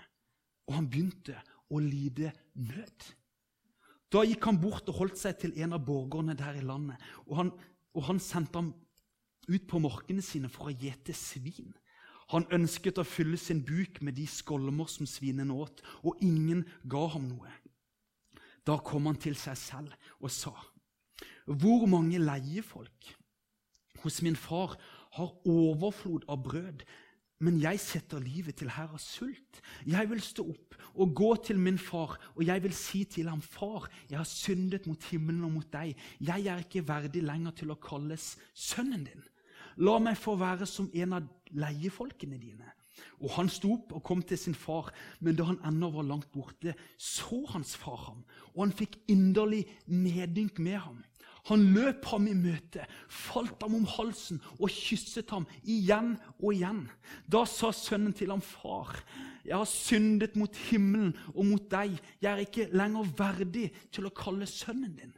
og 0.68 0.78
han 0.78 0.90
begynte 0.90 1.36
å 1.74 1.82
lide 1.82 2.32
nød. 2.54 3.06
Da 4.14 4.22
gikk 4.28 4.46
han 4.46 4.60
bort 4.62 4.90
og 4.92 5.00
holdt 5.00 5.18
seg 5.22 5.40
til 5.42 5.56
en 5.62 5.74
av 5.74 5.86
borgerne 5.86 6.36
der 6.38 6.60
i 6.60 6.66
landet. 6.66 7.02
Og 7.26 7.38
han, 7.40 7.50
og 7.98 8.06
han 8.10 8.22
sendte 8.22 8.62
ham 8.62 8.74
ut 9.50 9.66
på 9.70 9.82
markene 9.82 10.22
sine 10.22 10.52
for 10.54 10.70
å 10.70 10.76
gjete 10.76 11.16
svin. 11.18 11.74
Han 12.34 12.48
ønsket 12.54 12.98
å 12.98 13.06
fylle 13.06 13.38
sin 13.38 13.62
buk 13.66 14.02
med 14.02 14.18
de 14.18 14.26
skolmer 14.30 14.90
som 14.90 15.08
svinene 15.10 15.54
åt, 15.54 15.84
og 16.02 16.22
ingen 16.26 16.66
ga 16.90 17.06
ham 17.14 17.28
noe. 17.30 17.52
Da 18.66 18.80
kom 18.82 19.10
han 19.10 19.20
til 19.22 19.36
seg 19.38 19.60
selv 19.60 19.94
og 20.20 20.32
sa, 20.32 20.54
Hvor 21.46 21.86
mange 21.92 22.20
leiefolk 22.20 23.14
hos 24.04 24.22
min 24.22 24.36
far 24.36 24.78
har 25.16 25.34
overflod 25.46 26.24
av 26.28 26.42
brød, 26.44 26.84
men 27.44 27.60
jeg 27.60 27.80
setter 27.84 28.24
livet 28.24 28.56
til 28.56 28.72
her 28.72 28.94
av 28.96 29.02
sult. 29.04 29.60
Jeg 29.86 30.08
vil 30.10 30.22
stå 30.24 30.46
opp 30.54 30.78
og 30.94 31.14
gå 31.18 31.30
til 31.50 31.60
min 31.60 31.78
far, 31.82 32.16
og 32.38 32.46
jeg 32.48 32.64
vil 32.64 32.76
si 32.78 33.04
til 33.04 33.28
ham, 33.28 33.42
Far, 33.42 33.90
jeg 34.10 34.18
har 34.18 34.30
syndet 34.30 34.88
mot 34.88 35.04
himmelen 35.12 35.44
og 35.44 35.52
mot 35.58 35.70
deg. 35.74 35.98
Jeg 36.24 36.48
er 36.48 36.64
ikke 36.64 36.86
verdig 36.88 37.24
lenger 37.26 37.58
til 37.60 37.74
å 37.74 37.80
kalles 37.82 38.38
sønnen 38.56 39.04
din. 39.10 39.26
La 39.84 39.98
meg 40.00 40.20
få 40.22 40.38
være 40.40 40.68
som 40.70 40.88
en 40.94 41.18
av 41.18 41.28
leiefolkene 41.54 42.40
dine. 42.42 42.72
Og 43.24 43.32
Han 43.38 43.50
sto 43.50 43.74
opp 43.78 43.94
og 43.96 44.04
kom 44.06 44.22
til 44.22 44.38
sin 44.38 44.56
far, 44.58 44.92
men 45.20 45.38
da 45.38 45.48
han 45.48 45.62
ennå 45.66 45.90
var 45.96 46.06
langt 46.06 46.30
borte, 46.34 46.76
så 46.98 47.40
hans 47.54 47.76
far 47.80 47.98
ham, 48.10 48.22
og 48.54 48.68
han 48.68 48.76
fikk 48.76 49.00
inderlig 49.10 49.64
medynk 49.88 50.60
med 50.60 50.78
ham. 50.84 51.02
Han 51.50 51.66
løp 51.76 52.06
ham 52.08 52.28
i 52.32 52.36
møte, 52.38 52.86
falt 53.12 53.64
ham 53.66 53.74
om 53.76 53.88
halsen 53.98 54.40
og 54.60 54.70
kysset 54.72 55.34
ham 55.34 55.48
igjen 55.64 56.14
og 56.38 56.54
igjen. 56.54 56.86
Da 57.28 57.44
sa 57.50 57.74
sønnen 57.76 58.14
til 58.16 58.32
ham, 58.32 58.42
'Far, 58.42 59.04
jeg 59.44 59.58
har 59.58 59.68
syndet 59.68 60.38
mot 60.40 60.56
himmelen 60.70 61.18
og 61.36 61.46
mot 61.46 61.66
deg.' 61.72 62.00
'Jeg 62.22 62.32
er 62.32 62.46
ikke 62.46 62.70
lenger 62.72 63.12
verdig 63.18 63.72
til 63.92 64.08
å 64.08 64.16
kalle 64.16 64.48
sønnen 64.48 64.96
din.' 64.96 65.18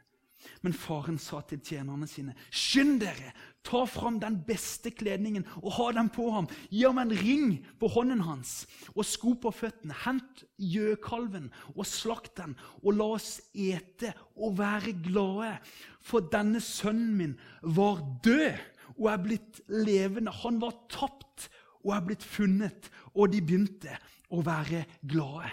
Men 0.62 0.74
faren 0.76 1.18
sa 1.18 1.40
til 1.40 1.60
tjenerne 1.60 2.08
sine, 2.08 2.34
'Skynd 2.50 3.00
dere, 3.00 3.32
ta 3.66 3.84
fram 3.84 4.20
den 4.22 4.38
beste 4.46 4.90
kledningen 4.90 5.46
og 5.62 5.72
ha 5.78 5.90
den 5.92 6.10
på 6.12 6.30
ham.' 6.30 6.48
'Gi 6.70 6.84
ham 6.84 6.98
en 6.98 7.12
ring 7.12 7.66
på 7.80 7.88
hånden 7.88 8.20
hans 8.26 8.66
og 8.94 9.04
sko 9.04 9.34
på 9.34 9.50
føttene.' 9.50 9.96
'Hent 10.04 10.44
gjøkalven 10.58 11.50
og 11.74 11.86
slakt 11.86 12.36
den, 12.36 12.56
og 12.82 12.96
la 12.96 13.10
oss 13.18 13.40
ete 13.54 14.14
og 14.36 14.58
være 14.58 14.96
glade.' 15.02 15.60
'For 16.00 16.20
denne 16.20 16.60
sønnen 16.60 17.14
min 17.16 17.38
var 17.62 18.02
død 18.24 18.56
og 18.96 19.12
er 19.12 19.22
blitt 19.22 19.60
levende.' 19.68 20.32
'Han 20.32 20.60
var 20.60 20.74
tapt 20.88 21.48
og 21.84 21.96
er 21.96 22.06
blitt 22.06 22.24
funnet.' 22.24 22.90
Og 23.14 23.32
de 23.32 23.40
begynte 23.40 23.98
å 24.30 24.42
være 24.44 24.84
glade. 25.06 25.50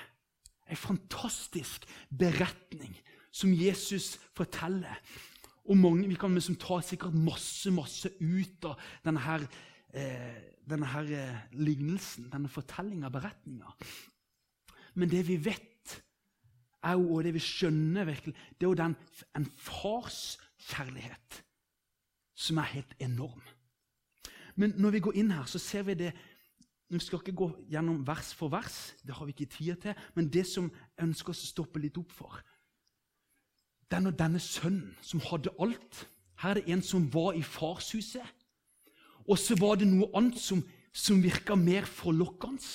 En 0.67 0.79
fantastisk 0.79 1.85
beretning 2.09 2.95
som 3.33 3.53
Jesus 3.53 4.19
forteller. 4.37 5.01
Og 5.65 5.77
mange, 5.77 6.07
Vi 6.07 6.15
kan 6.15 6.33
liksom 6.33 6.55
ta 6.55 6.81
sikkert 6.81 7.13
masse 7.13 7.71
masse 7.71 8.09
ut 8.19 8.65
av 8.65 8.79
denne, 9.05 9.19
her, 9.19 9.47
eh, 9.93 10.41
denne 10.69 10.85
her, 10.85 11.03
eh, 11.03 11.37
lignelsen, 11.53 12.29
denne 12.31 12.49
fortellinga, 12.49 13.09
beretninga. 13.09 13.71
Men 14.95 15.09
det 15.09 15.27
vi 15.27 15.37
vet, 15.45 16.03
er 16.83 16.91
jo, 16.91 17.15
og 17.15 17.23
det 17.23 17.33
vi 17.33 17.39
skjønner 17.39 18.05
virkelig, 18.05 18.35
det 18.59 18.65
er 18.65 18.69
jo 18.69 18.73
den, 18.73 18.95
en 19.35 19.45
fars 19.45 20.37
kjærlighet 20.59 21.43
som 22.35 22.57
er 22.57 22.73
helt 22.75 22.93
enorm. 22.99 23.41
Men 24.55 24.75
når 24.77 24.91
vi 24.91 24.99
går 24.99 25.15
inn 25.15 25.31
her, 25.31 25.45
så 25.45 25.59
ser 25.59 25.83
vi 25.83 25.93
det 25.93 26.13
Vi 26.89 26.99
skal 26.99 27.23
ikke 27.23 27.33
gå 27.33 27.47
gjennom 27.71 28.03
vers 28.05 28.33
for 28.37 28.51
vers, 28.53 28.93
det 29.01 29.15
har 29.15 29.25
vi 29.25 29.33
ikke 29.33 29.49
tid 29.49 29.75
til. 29.81 29.93
Men 30.13 30.27
det 30.29 30.43
som 30.45 30.67
ønsker 31.01 31.31
oss 31.31 31.41
å 31.41 31.47
stoppe 31.47 31.79
litt 31.81 31.97
opp 31.97 32.11
for, 32.11 32.43
den 33.93 34.09
og 34.09 34.17
denne 34.17 34.41
sønnen 34.41 34.95
som 35.05 35.21
hadde 35.29 35.53
alt. 35.61 36.07
Her 36.41 36.55
er 36.55 36.59
det 36.59 36.73
en 36.73 36.81
som 36.83 37.05
var 37.13 37.37
i 37.37 37.43
farshuset. 37.45 38.25
Og 39.29 39.39
så 39.39 39.55
var 39.59 39.77
det 39.79 39.87
noe 39.87 40.09
annet 40.17 40.41
som, 40.41 40.63
som 40.91 41.21
virka 41.23 41.55
mer 41.55 41.85
forlokkende. 41.87 42.65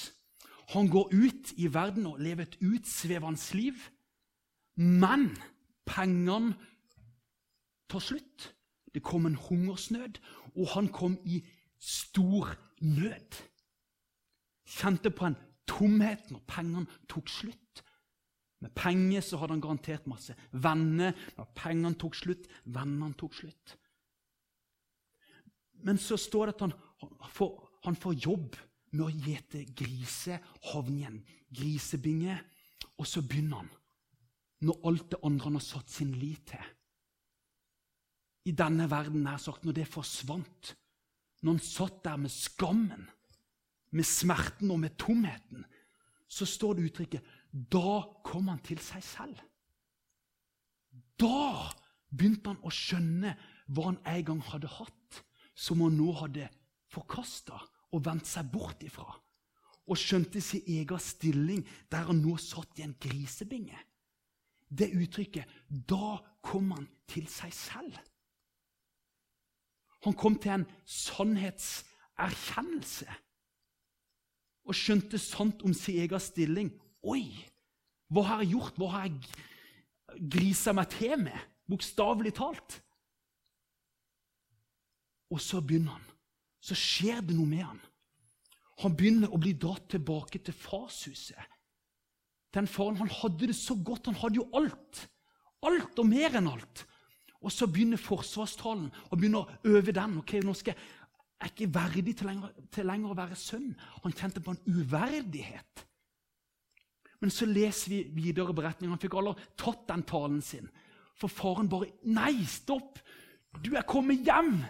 Han 0.73 0.89
går 0.89 1.13
ut 1.13 1.53
i 1.57 1.69
verden 1.73 2.07
og 2.07 2.21
lever 2.21 2.47
et 2.47 2.59
utsvevende 2.61 3.57
liv. 3.57 3.77
Men 4.77 5.31
pengene 5.89 6.55
tar 7.89 8.05
slutt. 8.05 8.53
Det 8.95 9.03
kom 9.05 9.27
en 9.27 9.37
hungersnød, 9.37 10.19
og 10.57 10.69
han 10.75 10.89
kom 10.89 11.19
i 11.25 11.43
stor 11.79 12.55
nød. 12.81 13.37
Kjente 14.69 15.11
på 15.11 15.29
en 15.29 15.37
tomhet 15.69 16.31
når 16.33 16.43
pengene 16.49 16.87
tok 17.09 17.29
slutt. 17.29 17.85
Med 18.59 18.75
penger 18.75 19.23
så 19.23 19.39
hadde 19.39 19.55
han 19.55 19.63
garantert 19.63 20.07
masse. 20.11 20.35
Venner 20.51 21.15
Når 21.37 21.51
pengene 21.55 21.95
tok 21.99 22.17
slutt, 22.19 22.49
vennene 22.65 23.15
tok 23.19 23.37
slutt. 23.39 23.77
Men 25.87 26.01
så 26.03 26.19
står 26.19 26.49
det 26.49 26.55
at 26.57 26.65
han, 26.67 26.75
han, 27.05 27.31
får, 27.31 27.53
han 27.87 27.99
får, 27.99 28.17
jobb 28.25 28.57
med 28.97 29.05
å 29.05 29.13
gjete 29.13 29.63
igjen. 30.99 31.21
Grisebinge. 31.55 32.39
Og 32.99 33.07
så 33.07 33.23
begynner 33.23 33.63
han, 33.63 33.71
når 34.67 34.83
alt 34.91 35.07
det 35.13 35.23
andre 35.23 35.47
han 35.47 35.59
har 35.61 35.63
satt 35.69 35.93
sin 35.93 36.17
lit 36.19 36.51
til 36.51 36.67
I 38.51 38.57
denne 38.59 38.89
verden, 38.91 39.23
nær 39.23 39.39
sagt, 39.39 39.63
når 39.63 39.77
det 39.77 39.87
forsvant, 39.93 40.73
når 41.45 41.55
han 41.55 41.63
satt 41.63 42.01
der 42.03 42.19
med 42.19 42.33
skammen, 42.33 43.05
med 43.95 44.05
smerten 44.05 44.73
og 44.75 44.81
med 44.83 44.97
tomheten, 44.99 45.63
så 46.29 46.45
står 46.49 46.77
det 46.77 46.89
uttrykket 46.89 47.29
da 47.53 48.03
kom 48.25 48.49
han 48.53 48.61
til 48.65 48.81
seg 48.83 49.03
selv. 49.05 49.39
Da 51.19 51.73
begynte 52.11 52.49
han 52.53 52.61
å 52.65 52.71
skjønne 52.73 53.37
hva 53.69 53.85
han 53.91 54.01
en 54.07 54.25
gang 54.31 54.43
hadde 54.51 54.69
hatt, 54.71 55.25
som 55.59 55.81
han 55.83 55.97
nå 55.99 56.13
hadde 56.21 56.47
forkasta 56.93 57.59
og 57.93 58.05
vendt 58.07 58.27
seg 58.29 58.45
bort 58.53 58.83
ifra. 58.87 59.15
Og 59.89 59.97
skjønte 59.97 60.41
sin 60.45 60.63
egen 60.69 61.01
stilling 61.01 61.67
der 61.91 62.05
han 62.11 62.23
nå 62.23 62.37
satt 62.41 62.79
i 62.79 62.83
en 62.85 62.97
grisebinge. 63.01 63.79
Det 64.69 64.93
uttrykket 64.93 65.49
Da 65.89 66.21
kom 66.45 66.71
han 66.77 66.89
til 67.09 67.27
seg 67.29 67.53
selv. 67.57 67.99
Han 70.05 70.15
kom 70.15 70.39
til 70.39 70.51
en 70.55 70.67
sannhetserkjennelse 70.85 73.07
og 74.69 74.75
skjønte 74.77 75.19
sant 75.19 75.63
om 75.65 75.75
sin 75.75 75.95
egen 76.05 76.21
stilling 76.21 76.71
Oi! 77.07 77.27
Hva 78.09 78.25
har 78.25 78.43
jeg 78.43 78.55
gjort? 78.55 78.79
Hva 78.81 78.91
har 78.95 79.07
jeg 79.09 80.19
grisa 80.33 80.73
meg 80.77 80.89
til 80.95 81.19
med? 81.21 81.37
Bokstavelig 81.69 82.33
talt. 82.39 82.79
Og 85.29 85.41
så 85.45 85.61
begynner 85.61 85.99
han. 85.99 86.07
Så 86.65 86.77
skjer 86.79 87.21
det 87.25 87.37
noe 87.37 87.49
med 87.49 87.65
han. 87.67 87.81
Han 88.83 88.95
begynner 88.97 89.33
å 89.35 89.41
bli 89.41 89.53
dratt 89.59 89.89
tilbake 89.93 90.41
til 90.45 90.57
farshuset. 90.57 91.41
Den 92.55 92.69
faren 92.71 92.97
han 93.03 93.11
hadde 93.13 93.51
det 93.51 93.57
så 93.59 93.77
godt. 93.77 94.09
Han 94.09 94.19
hadde 94.23 94.41
jo 94.41 94.49
alt. 94.57 95.05
Alt 95.69 96.01
og 96.01 96.09
mer 96.09 96.39
enn 96.39 96.49
alt. 96.51 96.87
Og 97.45 97.53
så 97.55 97.69
begynner 97.71 98.01
forsvarstalen 98.01 98.89
og 99.11 99.19
begynner 99.19 99.45
å 99.45 99.75
øve 99.75 99.95
den. 99.95 100.19
ok, 100.23 100.41
nå 100.43 100.55
skal 100.55 100.75
Jeg 101.39 101.47
er 101.47 101.53
ikke 101.53 101.75
verdig 101.75 102.17
til 102.19 102.27
lenger, 102.27 102.55
til 102.75 102.87
lenger 102.89 103.13
å 103.13 103.19
være 103.19 103.37
sønn. 103.39 103.69
Han 104.03 104.13
kjente 104.13 104.41
på 104.43 104.51
en 104.51 104.65
uverdighet. 104.67 105.85
Men 107.21 107.31
så 107.35 107.47
leser 107.47 107.91
vi 107.91 108.03
videre 108.15 108.55
beretningen. 108.55 108.95
Han 108.95 109.03
fikk 109.03 109.17
aldri 109.19 109.49
tatt 109.59 109.87
den 109.89 110.05
talen 110.07 110.43
sin. 110.43 110.69
For 111.19 111.29
faren 111.29 111.69
bare 111.69 111.91
'Nei, 112.05 112.45
stopp! 112.47 112.99
Du 113.65 113.75
er 113.75 113.83
kommet 113.83 114.25
hjem!' 114.25 114.65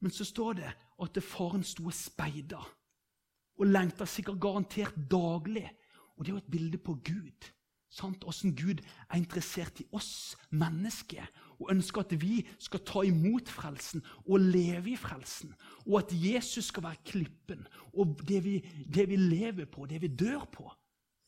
Men 0.00 0.10
så 0.12 0.24
står 0.24 0.52
det 0.52 0.72
at 1.02 1.22
faren 1.22 1.64
sto 1.64 1.86
og 1.86 1.94
speida 1.94 2.60
og 3.56 3.66
lengta 3.66 4.04
sikkert 4.04 4.40
garantert 4.40 4.96
daglig. 5.10 5.68
Og 6.16 6.24
det 6.24 6.30
er 6.30 6.34
jo 6.34 6.42
et 6.42 6.50
bilde 6.52 6.78
på 6.78 6.94
Gud. 7.04 7.50
Sant? 7.88 8.24
Hvordan 8.24 8.56
Gud 8.56 8.82
er 9.10 9.16
interessert 9.16 9.80
i 9.80 9.86
oss 9.92 10.36
mennesker 10.50 11.24
og 11.58 11.70
ønsker 11.72 12.02
at 12.02 12.12
vi 12.20 12.42
skal 12.60 12.82
ta 12.84 13.04
imot 13.06 13.48
frelsen 13.48 14.04
og 14.26 14.40
leve 14.40 14.92
i 14.92 14.96
frelsen. 15.00 15.54
Og 15.86 15.98
at 16.02 16.12
Jesus 16.12 16.68
skal 16.68 16.82
være 16.82 17.04
klippen 17.04 17.66
og 17.94 18.20
det 18.28 18.42
vi, 18.44 18.58
det 18.94 19.08
vi 19.08 19.16
lever 19.16 19.64
på, 19.64 19.86
det 19.86 20.02
vi 20.02 20.12
dør 20.12 20.44
på. 20.52 20.68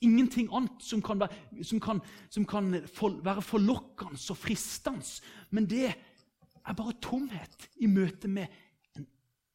Ingenting 0.01 0.49
annet 0.55 0.83
som 0.85 1.03
kan 1.03 1.21
være, 1.21 1.65
som 1.67 1.81
kan, 1.83 2.01
som 2.31 2.45
kan 2.47 2.71
for, 2.87 3.19
være 3.25 3.43
forlokkende 3.43 4.21
og 4.31 4.37
fristende. 4.39 5.03
Men 5.51 5.67
det 5.71 5.89
er 5.91 6.77
bare 6.77 6.95
tomhet 7.03 7.69
i 7.83 7.87
møte 7.91 8.29
med 8.29 8.47
en, 8.97 9.07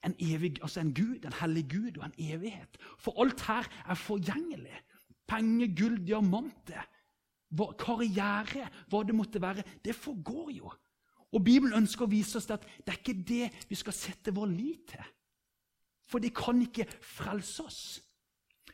en, 0.05 0.15
evig, 0.19 0.57
altså 0.61 0.81
en 0.81 0.93
Gud, 0.93 1.23
en 1.25 1.37
hellig 1.39 1.63
Gud 1.71 1.99
og 1.99 2.05
en 2.05 2.17
evighet. 2.17 2.77
For 2.99 3.23
alt 3.23 3.41
her 3.47 3.69
er 3.87 3.95
forgjengelig. 3.95 4.81
Penger, 5.27 5.71
gull, 5.79 5.97
diamanter, 6.07 6.83
karriere, 7.79 8.67
hva 8.89 9.03
det 9.07 9.15
måtte 9.15 9.41
være. 9.41 9.63
Det 9.85 9.95
forgår 9.95 10.51
jo. 10.57 10.71
Og 11.33 11.41
Bibelen 11.41 11.77
ønsker 11.81 12.05
å 12.05 12.11
vise 12.11 12.37
oss 12.37 12.51
at 12.53 12.65
det 12.83 12.93
er 12.93 12.99
ikke 12.99 13.21
det 13.25 13.45
vi 13.69 13.77
skal 13.77 13.95
sette 13.95 14.33
vår 14.35 14.51
lit 14.51 14.91
til. 14.93 15.05
For 16.09 16.21
det 16.21 16.33
kan 16.35 16.59
ikke 16.61 16.85
frelse 17.01 17.63
oss. 17.63 17.83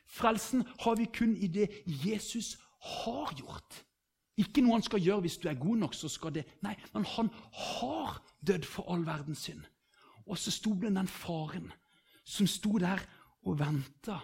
Frelsen 0.10 0.66
har 0.80 0.96
vi 0.96 1.06
kun 1.14 1.36
i 1.38 1.48
det 1.48 1.70
Jesus 1.86 2.58
har 2.80 3.34
gjort. 3.38 3.84
Ikke 4.40 4.64
noe 4.64 4.78
han 4.78 4.86
skal 4.86 5.04
gjøre 5.04 5.26
hvis 5.26 5.38
du 5.42 5.50
er 5.52 5.60
god 5.60 5.78
nok. 5.84 5.94
så 5.94 6.10
skal 6.10 6.34
det. 6.34 6.46
Nei, 6.64 6.76
men 6.94 7.06
han 7.06 7.30
har 7.52 8.22
dødd 8.48 8.66
for 8.66 8.92
all 8.92 9.06
verdens 9.06 9.44
synd. 9.50 9.64
Og 10.26 10.38
så 10.38 10.52
sto 10.52 10.74
det 10.74 10.94
den 10.96 11.08
faren 11.08 11.72
som 12.24 12.48
sto 12.48 12.78
der 12.78 13.02
og 13.44 13.60
venta, 13.60 14.20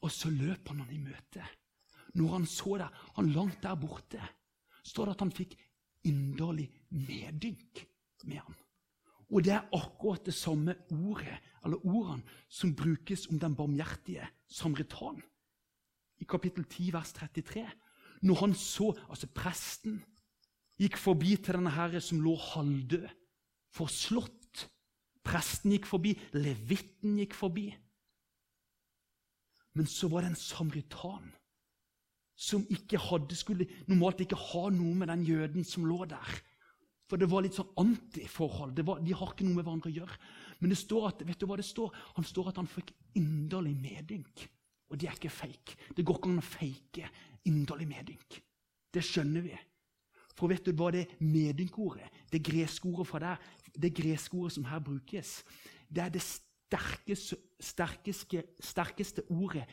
og 0.00 0.10
så 0.10 0.30
løp 0.30 0.68
han 0.68 0.80
han 0.80 0.94
i 0.94 1.02
møte. 1.02 1.44
Når 2.14 2.32
han 2.32 2.46
så 2.46 2.78
det, 2.78 2.88
han 3.16 3.32
langt 3.32 3.62
der 3.62 3.74
borte, 3.74 4.20
står 4.84 5.04
det 5.04 5.14
at 5.14 5.24
han 5.26 5.34
fikk 5.34 5.56
inderlig 6.08 6.70
medynk 6.90 7.84
med 8.24 8.38
ham. 8.38 8.56
Og 9.30 9.44
det 9.46 9.52
er 9.54 9.68
akkurat 9.76 10.26
det 10.26 10.34
samme 10.34 10.74
ordet, 10.90 11.38
eller 11.64 11.86
ordene 11.86 12.22
som 12.48 12.74
brukes 12.74 13.28
om 13.30 13.38
den 13.38 13.54
barmhjertige 13.54 14.26
samaritan. 14.50 15.20
I 16.20 16.24
kapittel 16.28 16.64
10, 16.64 16.92
vers 16.92 17.12
33. 17.12 17.68
Når 18.22 18.34
han 18.34 18.54
så 18.54 18.90
Altså, 19.08 19.26
presten 19.26 20.02
gikk 20.80 20.96
forbi 20.96 21.36
til 21.36 21.56
denne 21.56 21.72
herre 21.72 22.00
som 22.00 22.20
lå 22.24 22.34
halvdød, 22.36 23.08
forslått. 23.76 24.66
Presten 25.24 25.72
gikk 25.74 25.86
forbi, 25.86 26.14
levitten 26.32 27.18
gikk 27.20 27.36
forbi. 27.36 27.68
Men 29.76 29.86
så 29.86 30.08
var 30.08 30.24
det 30.24 30.32
en 30.32 30.40
samaritan 30.40 31.30
som 32.40 32.64
ikke 32.72 32.98
hadde, 32.98 33.36
skulle 33.36 33.68
normalt 33.86 34.22
ikke 34.24 34.38
ha 34.38 34.70
noe 34.72 34.94
med 34.96 35.10
den 35.12 35.26
jøden 35.28 35.64
som 35.64 35.84
lå 35.84 36.06
der. 36.08 36.30
For 37.10 37.18
det 37.18 37.26
var 37.30 37.42
litt 37.42 37.56
sånn 37.58 37.72
antiforhold. 37.82 38.76
de 38.78 38.84
har 38.86 39.32
ikke 39.32 39.46
noe 39.46 39.56
med 39.56 39.64
hverandre 39.64 39.90
å 39.90 39.96
gjøre. 39.96 40.18
Men 40.60 40.70
det 40.70 40.78
står 40.78 41.08
at, 41.08 41.24
vet 41.26 41.40
du 41.40 41.48
hva 41.50 41.58
det 41.58 41.66
står? 41.66 41.90
Han 42.14 42.26
står 42.26 42.52
at 42.52 42.60
han 42.60 42.70
fikk 42.70 42.92
inderlig 43.18 43.74
medynk. 43.80 44.44
Og 44.90 44.98
det 44.98 45.08
er 45.08 45.18
ikke 45.18 45.32
fake. 45.32 45.74
Det 45.96 46.04
går 46.06 46.20
ikke 46.20 46.30
an 46.30 46.42
å 46.42 46.46
fake 46.46 47.10
inderlig 47.50 47.88
medynk. 47.90 48.38
Det 48.94 49.02
skjønner 49.06 49.44
vi. 49.44 49.58
For 50.38 50.50
vet 50.50 50.64
du 50.64 50.72
hva 50.76 50.92
det 50.94 51.06
medynkordet, 51.20 52.06
det 52.30 52.40
greske 52.46 52.88
ordet 52.88 53.08
fra 53.10 53.20
der, 53.22 53.42
det 53.76 53.90
greske 53.94 54.38
ordet 54.38 54.54
som 54.54 54.68
her 54.70 54.80
brukes, 54.82 55.40
det 55.90 56.04
er 56.04 56.14
det 56.14 56.22
sterkeste, 56.24 57.36
sterkeste, 57.60 58.44
sterkeste 58.62 59.26
ordet 59.34 59.66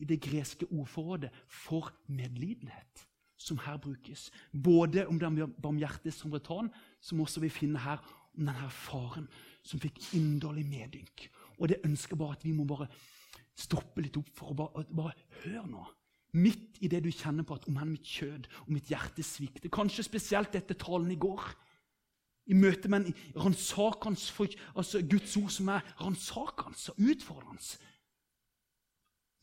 i 0.00 0.08
det 0.08 0.20
greske 0.22 0.68
ordforrådet 0.70 1.30
for 1.50 1.90
medlidenhet, 2.06 3.06
som 3.46 3.60
her 3.62 3.78
brukes. 3.78 4.30
Både 4.52 5.06
om 5.06 5.18
den 5.20 5.38
barmhjertige 5.62 6.14
samaritan, 6.14 6.70
som 7.00 7.20
også 7.22 7.42
vi 7.44 7.52
finner 7.52 7.80
her, 7.84 8.02
om 8.36 8.46
denne 8.46 8.70
faren 8.70 9.28
som 9.66 9.80
fikk 9.82 10.00
inderlig 10.18 10.66
medynk. 10.68 11.28
Og 11.58 11.70
det 11.70 11.82
ønsker 11.86 12.18
bare 12.18 12.36
at 12.36 12.44
vi 12.44 12.54
må 12.54 12.66
bare 12.68 12.88
stoppe 13.56 14.02
litt 14.04 14.18
opp 14.20 14.28
for 14.36 14.52
å 14.52 14.58
bare, 14.58 14.84
bare 14.92 15.14
høre 15.42 15.64
nå. 15.70 15.84
Midt 16.36 16.82
i 16.84 16.90
det 16.92 17.00
du 17.04 17.08
kjenner 17.14 17.46
på 17.46 17.56
at 17.56 17.64
om 17.70 17.78
han 17.80 17.94
mitt 17.94 18.04
kjød 18.04 18.48
og 18.66 18.72
mitt 18.74 18.90
hjerte 18.92 19.24
svikter. 19.24 19.72
Kanskje 19.72 20.04
spesielt 20.04 20.56
etter 20.58 20.76
talen 20.76 21.08
i 21.14 21.20
går. 21.20 21.46
I 22.52 22.54
møte 22.54 22.90
med 22.92 23.08
en 23.08 23.16
ransakende 23.40 24.20
altså 24.76 25.00
Guds 25.02 25.32
ord 25.40 25.54
som 25.54 25.70
er 25.72 25.86
ransakende 25.98 26.92
og 26.92 27.08
utfordrende. 27.14 27.78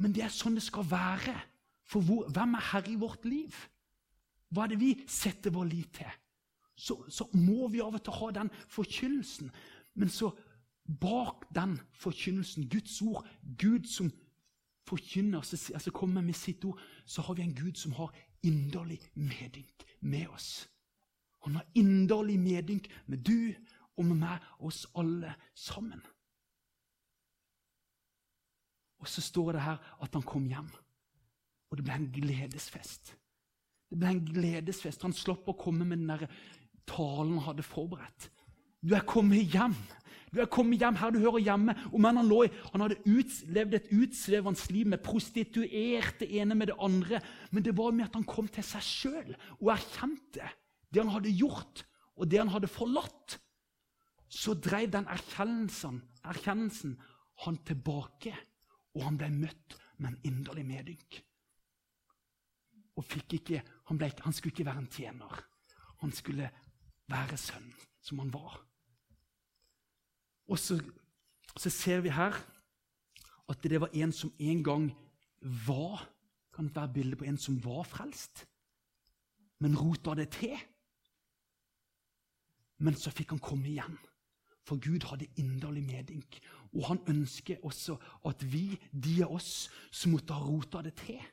Men 0.03 0.13
det 0.13 0.23
er 0.25 0.33
sånn 0.33 0.55
det 0.59 0.65
skal 0.65 0.85
være. 0.87 1.33
For 1.89 2.05
hvor, 2.05 2.29
hvem 2.31 2.55
er 2.57 2.69
herre 2.71 2.93
i 2.93 2.99
vårt 2.99 3.25
liv? 3.27 3.57
Hva 4.53 4.65
er 4.65 4.73
det 4.73 4.81
vi 4.81 4.93
setter 5.09 5.53
vår 5.53 5.69
lit 5.69 5.93
til? 5.97 6.19
Så, 6.75 6.97
så 7.09 7.27
må 7.37 7.67
vi 7.69 7.81
av 7.81 7.95
og 7.97 8.03
til 8.03 8.17
ha 8.17 8.31
den 8.33 8.51
forkynnelsen. 8.69 9.51
Men 9.97 10.09
så 10.09 10.31
bak 11.01 11.47
den 11.55 11.77
forkynnelsen, 11.97 12.69
Guds 12.69 13.01
ord, 13.01 13.27
Gud 13.59 13.87
som 13.89 14.11
forkynner, 14.87 15.39
altså 15.39 15.91
kommer 15.91 16.21
med 16.21 16.33
sitt 16.33 16.65
ord, 16.65 16.79
så 17.05 17.21
har 17.21 17.33
vi 17.33 17.41
en 17.41 17.55
Gud 17.55 17.79
som 17.79 17.93
har 17.97 18.13
inderlig 18.43 18.99
medynk 19.13 19.85
med 19.99 20.27
oss. 20.27 20.69
Han 21.43 21.55
har 21.55 21.65
inderlig 21.75 22.39
medynk 22.39 22.89
med 23.05 23.23
du 23.23 23.53
og 23.97 24.05
med 24.05 24.15
meg 24.15 24.43
oss 24.59 24.85
alle 24.95 25.33
sammen. 25.55 26.01
Og 28.99 29.07
så 29.07 29.21
står 29.21 29.51
det 29.51 29.61
her 29.61 29.97
at 30.01 30.13
han 30.13 30.23
kom 30.23 30.45
hjem, 30.47 30.69
og 31.69 31.77
det 31.77 31.83
ble 31.85 31.97
en 31.99 32.11
gledesfest. 32.15 33.15
Det 33.93 33.99
ble 34.01 34.10
en 34.10 34.23
gledesfest. 34.25 35.03
Han 35.06 35.13
slapp 35.13 35.51
å 35.51 35.58
komme 35.58 35.86
med 35.86 36.01
den 36.01 36.10
der 36.10 36.23
talen 36.89 37.36
han 37.38 37.51
hadde 37.51 37.65
forberedt. 37.65 38.32
Du 38.82 38.95
er 38.97 39.06
kommet 39.08 39.53
hjem. 39.53 39.75
Du 40.34 40.39
er 40.41 40.49
kommet 40.49 40.82
hjem 40.82 40.97
her 40.97 41.13
du 41.13 41.19
hører 41.21 41.43
hjemme. 41.45 41.75
Og 41.91 42.01
han, 42.01 42.19
lå, 42.25 42.39
han 42.73 42.84
hadde 42.88 42.97
ut, 43.06 43.36
levd 43.53 43.77
et 43.77 43.91
utsvevende 43.93 44.73
liv 44.73 44.89
med 44.89 45.03
prostituerte 45.06 46.25
ene 46.25 46.58
med 46.58 46.71
det 46.71 46.79
andre. 46.82 47.21
Men 47.53 47.67
det 47.67 47.75
var 47.77 47.93
med 47.93 48.10
at 48.10 48.17
han 48.17 48.25
kom 48.25 48.49
til 48.49 48.65
seg 48.65 48.88
sjøl 48.88 49.36
og 49.60 49.75
erkjente 49.75 50.49
det 50.93 51.01
han 51.01 51.13
hadde 51.13 51.32
gjort, 51.34 51.86
og 52.17 52.27
det 52.29 52.41
han 52.41 52.51
hadde 52.53 52.69
forlatt. 52.69 53.38
Så 54.34 54.58
drev 54.58 54.89
den 54.93 55.06
erkjennelsen, 55.10 56.01
erkjennelsen 56.25 56.97
han 57.45 57.62
tilbake 57.65 58.34
og 58.93 59.06
han 59.08 59.17
ble 59.17 59.29
møtt 59.34 59.77
med 60.01 60.12
en 60.12 60.19
inderlig 60.29 60.65
medynk. 60.67 61.19
Og 62.97 63.06
fikk 63.10 63.39
ikke, 63.39 63.62
han, 63.89 63.99
ble, 63.99 64.11
han, 64.23 64.33
skulle 64.33 64.53
ikke 64.53 64.65
være 64.65 64.83
en 64.83 64.91
tjener. 64.91 65.39
Han 66.03 66.11
skulle 66.15 66.49
være 67.11 67.37
sønn, 67.37 67.69
som 68.01 68.19
han 68.23 68.31
var. 68.33 68.57
Og 70.47 70.59
så, 70.59 70.77
så 71.57 71.69
ser 71.69 72.03
vi 72.03 72.13
her 72.13 72.37
at 73.49 73.63
det 73.63 73.81
var 73.81 73.91
en 73.93 74.11
som 74.15 74.31
en 74.39 74.63
gang 74.63 74.91
var 75.67 76.09
Kan 76.53 76.67
det 76.67 76.75
være 76.75 76.93
bilde 76.93 77.15
på 77.17 77.25
en 77.25 77.37
som 77.37 77.55
var 77.63 77.81
frelst, 77.81 78.43
men 79.57 79.73
rota 79.73 80.13
det 80.13 80.27
til? 80.35 80.53
Men 82.77 82.93
så 82.93 83.09
fikk 83.09 83.33
han 83.33 83.41
komme 83.41 83.71
igjen. 83.71 83.95
For 84.61 84.77
Gud 84.77 85.07
hadde 85.09 85.31
inderlig 85.41 85.81
medynk. 85.87 86.37
Og 86.77 86.85
han 86.91 87.01
ønsker 87.09 87.65
også 87.65 87.97
at 88.29 88.45
vi, 88.53 88.77
de 88.93 89.23
av 89.25 89.33
oss 89.33 89.71
som 89.89 90.13
måtte 90.13 90.37
ha 90.37 90.45
rota 90.45 90.83
det 90.85 90.93
til 91.01 91.25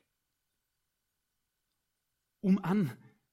Om 2.46 2.59
enn 2.64 2.87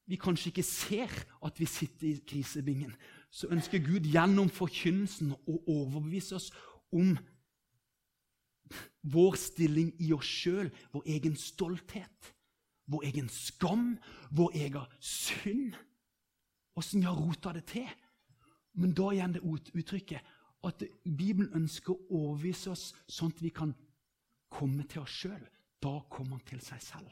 vi 0.07 0.19
kanskje 0.19 0.51
ikke 0.51 0.63
ser 0.63 1.11
at 1.43 1.59
vi 1.59 1.67
sitter 1.67 2.07
i 2.07 2.21
krisebingen, 2.27 2.93
så 3.31 3.49
ønsker 3.51 3.83
Gud 3.83 4.07
gjennom 4.07 4.49
forkynnelsen 4.49 5.33
å 5.35 5.57
overbevise 5.67 6.37
oss 6.37 6.47
om 6.95 7.17
vår 9.07 9.35
stilling 9.39 9.93
i 10.03 10.13
oss 10.15 10.27
sjøl, 10.27 10.71
vår 10.91 11.07
egen 11.17 11.35
stolthet, 11.39 12.33
vår 12.87 13.07
egen 13.09 13.29
skam, 13.31 13.97
vår 14.31 14.55
egen 14.55 14.97
synd. 14.99 15.75
Åssen 16.77 17.01
vi 17.01 17.07
har 17.09 17.19
rota 17.19 17.53
det 17.55 17.65
til. 17.71 17.87
Men 18.77 18.93
da 18.93 19.09
igjen 19.11 19.35
det 19.35 19.43
uttrykket 19.43 20.33
at 20.67 20.83
Bibelen 21.03 21.53
ønsker 21.57 21.95
å 21.95 22.09
overbevise 22.21 22.71
oss 22.73 22.89
sånn 23.09 23.33
at 23.33 23.41
vi 23.41 23.51
kan 23.55 23.73
komme 24.53 24.85
til 24.89 25.03
oss 25.03 25.15
sjøl. 25.23 25.47
Da 25.81 25.99
kommer 26.09 26.37
han 26.37 26.47
til 26.47 26.61
seg 26.63 26.81
selv. 26.83 27.09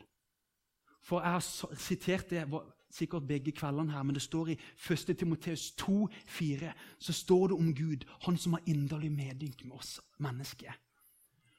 For 1.05 1.21
Jeg 1.21 1.31
har 1.31 1.75
sitert 1.77 2.29
det 2.29 2.47
sikkert 2.95 3.27
begge 3.27 3.51
kveldene 3.51 3.91
her, 3.91 4.03
men 4.03 4.15
det 4.15 4.23
står 4.23 4.53
i 4.53 4.59
1. 4.91 5.17
Timoteus 5.17 5.73
2,4 5.81 6.71
så 6.99 7.13
står 7.13 7.47
det 7.47 7.57
om 7.57 7.73
Gud, 7.75 8.05
han 8.21 8.37
som 8.37 8.53
har 8.53 8.63
inderlig 8.65 9.11
medynk 9.11 9.65
med 9.65 9.75
oss 9.77 9.99
mennesker. 10.17 10.73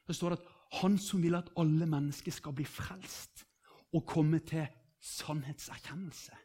Så 0.07 0.13
står 0.13 0.29
det 0.29 0.39
at 0.39 0.79
han 0.81 0.97
som 0.97 1.23
vil 1.23 1.35
at 1.35 1.51
alle 1.57 1.85
mennesker 1.85 2.31
skal 2.31 2.55
bli 2.55 2.65
frelst 2.65 3.45
og 3.93 4.05
komme 4.05 4.39
til 4.39 4.67
sannhetserkjennelse. 4.99 6.35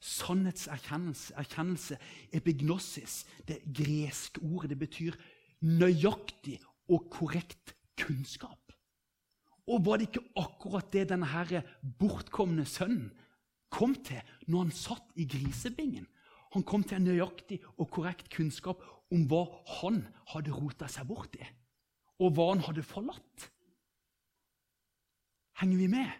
Sannhetserkjennelse 0.00 1.34
erkjennelse, 1.36 1.98
epignosis, 2.32 3.26
det 3.48 3.60
greske 3.74 4.42
ordet, 4.42 4.70
det 4.70 4.78
betyr 4.78 5.18
nøyaktig 5.60 6.58
og 6.88 7.06
korrekt 7.10 7.76
kunnskap. 7.98 8.61
Og 9.72 9.84
var 9.86 9.98
det 9.98 10.10
ikke 10.10 10.26
akkurat 10.36 10.90
det 10.92 11.08
denne 11.12 11.28
her 11.32 11.62
bortkomne 11.98 12.66
sønnen 12.68 13.10
kom 13.72 13.94
til 14.04 14.20
når 14.52 14.66
han 14.66 14.74
satt 14.76 15.14
i 15.16 15.24
grisebingen? 15.24 16.04
Han 16.52 16.64
kom 16.68 16.84
til 16.84 16.98
en 16.98 17.08
nøyaktig 17.08 17.62
og 17.80 17.88
korrekt 17.90 18.28
kunnskap 18.34 18.82
om 19.12 19.24
hva 19.28 19.46
han 19.80 20.02
hadde 20.34 20.52
rota 20.52 20.88
seg 20.90 21.08
bort 21.08 21.32
i, 21.40 21.46
og 22.20 22.34
hva 22.36 22.50
han 22.50 22.64
hadde 22.66 22.84
forlatt. 22.84 23.48
Henger 25.62 25.80
vi 25.80 25.88
med? 25.94 26.10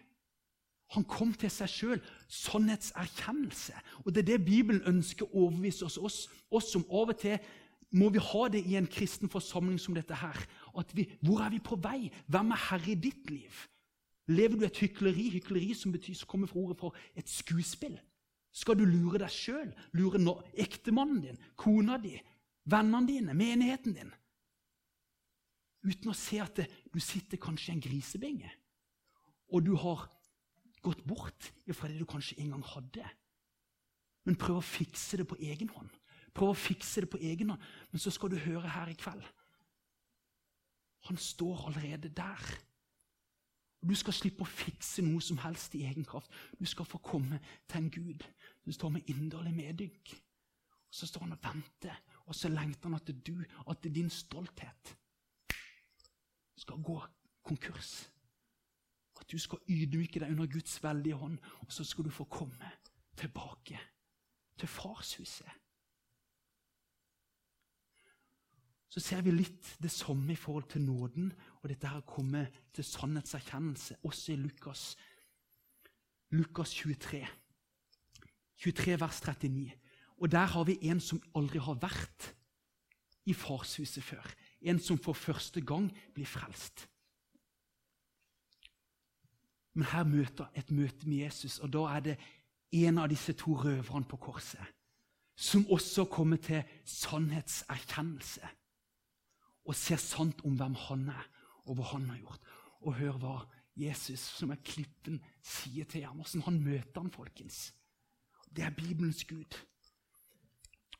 Han 0.93 1.05
kom 1.09 1.33
til 1.37 1.49
seg 1.49 1.69
sjøl. 1.69 2.01
Sannhetserkjennelse. 2.29 3.73
Og 4.05 4.13
Det 4.13 4.21
er 4.23 4.29
det 4.33 4.45
Bibelen 4.45 4.85
ønsker 4.89 5.25
å 5.25 5.45
overbevise 5.45 5.85
oss, 5.85 5.97
oss, 5.97 6.19
oss 6.53 6.71
som 6.73 6.85
av 6.89 7.13
og 7.13 7.19
til 7.21 7.37
må 7.93 8.09
vi 8.09 8.21
ha 8.21 8.47
det 8.49 8.63
i 8.65 8.75
en 8.77 8.89
kristen 8.89 9.29
forsamling 9.29 9.77
som 9.81 9.93
dette 9.93 10.17
her. 10.17 10.37
Vi, 10.93 11.05
hvor 11.21 11.43
er 11.45 11.53
vi 11.53 11.59
på 11.61 11.77
vei? 11.77 12.09
Hvem 12.27 12.51
er 12.51 12.65
herre 12.69 12.91
i 12.91 12.99
ditt 12.99 13.29
liv? 13.29 13.59
Lever 14.31 14.57
du 14.57 14.65
et 14.65 14.79
hykleri? 14.79 15.29
Hykleri 15.35 15.73
som 15.77 15.93
betyr, 15.93 16.15
som 16.17 16.29
kommer 16.31 16.49
fra 16.49 16.59
ordet 16.59 16.79
for 16.79 16.97
et 17.15 17.29
skuespill. 17.29 17.99
Skal 18.53 18.77
du 18.77 18.85
lure 18.85 19.21
deg 19.21 19.33
sjøl? 19.33 19.71
Lure 19.97 20.21
no, 20.21 20.37
ektemannen 20.53 21.21
din, 21.25 21.39
kona 21.57 21.97
di, 22.01 22.13
vennene 22.69 23.09
dine, 23.09 23.37
menigheten 23.37 23.95
din? 23.97 24.11
Uten 25.83 26.13
å 26.13 26.15
se 26.15 26.39
at 26.39 26.61
det, 26.61 26.67
du 26.93 26.99
sitter 27.03 27.41
kanskje 27.41 27.73
i 27.73 27.75
en 27.75 27.83
grisebinge, 27.83 28.51
og 29.51 29.65
du 29.65 29.73
har 29.81 30.05
gått 30.83 31.03
bort 31.07 31.49
fra 31.73 31.89
det 31.89 31.99
du 31.99 32.07
kanskje 32.07 32.37
en 32.43 32.53
gang 32.55 32.63
hadde. 32.73 33.09
Men 34.23 34.39
prøv 34.39 34.61
å 34.61 34.65
fikse 34.65 35.19
det 35.19 35.27
på 35.27 35.37
egen 35.43 35.71
hånd. 35.73 35.91
Prøv 36.33 36.53
å 36.53 36.57
fikse 36.57 37.03
det 37.03 37.09
på 37.11 37.19
egen 37.21 37.51
hånd. 37.51 37.63
Men 37.91 38.01
så 38.01 38.13
skal 38.13 38.31
du 38.31 38.39
høre 38.39 38.69
her 38.71 38.91
i 38.91 38.97
kveld. 38.97 39.25
Han 41.03 41.17
står 41.17 41.67
allerede 41.67 42.09
der. 42.09 42.43
Du 43.83 43.95
skal 43.95 44.15
slippe 44.15 44.45
å 44.45 44.47
fikse 44.47 45.03
noe 45.03 45.21
som 45.21 45.41
helst 45.43 45.75
i 45.75 45.83
egen 45.83 46.05
kraft. 46.07 46.31
Du 46.59 46.65
skal 46.65 46.87
få 46.87 47.01
komme 47.03 47.41
til 47.67 47.81
en 47.81 47.89
Gud 47.91 48.23
som 48.63 48.75
står 48.77 48.93
med 48.95 49.09
inderlig 49.11 49.53
medynk. 49.53 50.13
Og 50.87 50.95
Så 50.95 51.07
står 51.07 51.21
han 51.21 51.31
og 51.31 51.43
venter 51.43 51.95
Og 52.25 52.35
så 52.35 52.49
lengter 52.49 52.89
han 52.89 52.95
at 52.95 53.25
du, 53.27 53.43
at 53.69 53.83
din 53.83 54.09
stolthet 54.09 54.97
skal 56.55 56.83
gå 56.83 57.01
konkurs. 57.43 58.09
At 59.19 59.31
du 59.31 59.37
skal 59.37 59.59
ydmyke 59.67 60.19
deg 60.19 60.31
under 60.31 60.47
Guds 60.47 60.83
veldige 60.83 61.15
hånd, 61.15 61.37
og 61.59 61.73
så 61.73 61.83
skal 61.83 62.05
du 62.05 62.09
få 62.09 62.23
komme 62.23 62.71
tilbake 63.17 63.79
til 64.57 64.67
farshuset. 64.67 65.51
Så 68.93 69.01
ser 69.01 69.23
vi 69.25 69.31
litt 69.33 69.71
det 69.81 69.89
samme 69.89 70.35
i 70.35 70.37
forhold 70.37 70.67
til 70.69 70.83
nåden 70.85 71.31
og 71.63 71.63
dette 71.71 71.89
her 71.89 72.03
å 72.03 72.05
komme 72.05 72.43
til 72.77 72.85
sannhetserkjennelse, 72.85 73.97
også 74.05 74.35
i 74.35 74.37
Lukas, 74.37 74.83
Lukas 76.37 76.75
23. 76.77 77.23
23 78.61 78.99
vers 79.01 79.23
39. 79.25 79.73
Og 80.21 80.29
der 80.29 80.45
har 80.53 80.69
vi 80.69 80.77
en 80.91 81.01
som 81.01 81.23
aldri 81.33 81.63
har 81.65 81.81
vært 81.81 82.29
i 83.25 83.33
farshuset 83.33 84.05
før. 84.05 84.29
En 84.61 84.77
som 84.77 85.01
for 85.01 85.17
første 85.17 85.65
gang 85.65 85.89
blir 86.13 86.29
frelst. 86.29 86.85
Men 89.73 89.89
her 89.89 90.05
møter 90.05 90.53
et 90.53 90.69
møte 90.69 91.09
med 91.09 91.25
Jesus, 91.25 91.57
og 91.65 91.73
da 91.73 91.89
er 91.97 92.09
det 92.11 92.19
en 92.85 93.01
av 93.01 93.09
disse 93.09 93.33
to 93.33 93.57
røverne 93.57 94.05
på 94.05 94.21
korset 94.21 94.81
som 95.33 95.65
også 95.73 96.05
kommer 96.13 96.37
til 96.37 96.61
sannhetserkjennelse 96.85 98.59
og 99.65 99.75
ser 99.75 100.01
sant 100.01 100.41
om 100.45 100.55
hvem 100.59 100.75
han 100.87 101.07
er, 101.13 101.27
og 101.65 101.77
hva 101.77 101.91
han 101.93 102.09
har 102.11 102.19
gjort. 102.19 102.49
Og 102.83 102.97
hør 102.99 103.19
hva 103.21 103.35
Jesus, 103.79 104.19
som 104.19 104.51
er 104.53 104.61
klippen, 104.65 105.21
sier 105.41 105.87
til 105.89 106.03
ham. 106.05 106.19
Åssen 106.21 106.43
han 106.45 106.59
møter 106.61 107.01
han, 107.01 107.11
folkens. 107.13 107.71
Det 108.53 108.65
er 108.65 108.75
Bibelens 108.75 109.23
Gud. 109.25 109.57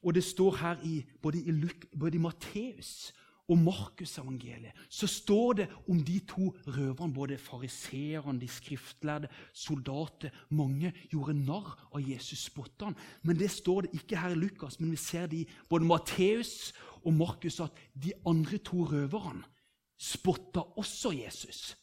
Og 0.03 0.15
det 0.15 0.23
står 0.23 0.55
her 0.59 0.81
i, 0.83 1.03
både 1.21 1.43
i, 1.43 1.51
både 1.99 2.17
i 2.17 2.23
Matteus 2.23 3.13
og 3.51 3.57
Markusevangeliet 3.59 4.77
så 4.89 5.07
står 5.07 5.53
det 5.53 5.67
om 5.91 5.99
de 6.05 6.19
to 6.27 6.49
røverne, 6.67 7.13
både 7.13 7.37
fariseerne, 7.37 8.39
de 8.39 8.47
skriftlærde, 8.47 9.27
soldater 9.53 10.31
Mange 10.49 10.93
gjorde 11.11 11.35
narr 11.35 11.75
av 11.91 12.01
Jesus, 12.01 12.45
spotta 12.47 12.85
han. 12.91 12.97
Men 13.23 13.39
det 13.39 13.51
står 13.51 13.81
det 13.81 13.99
ikke 13.99 14.19
her 14.19 14.35
i 14.35 14.39
Lukas, 14.39 14.79
men 14.79 14.91
vi 14.91 14.99
ser 14.99 15.27
det 15.27 15.43
i 15.43 15.49
både 15.69 15.85
Matteus 15.85 16.73
og 17.03 17.13
Markus 17.13 17.59
at 17.59 17.75
de 17.93 18.13
andre 18.25 18.57
to 18.57 18.85
røverne 18.87 19.43
spotta 19.99 20.63
også 20.79 21.11
Jesus. 21.11 21.77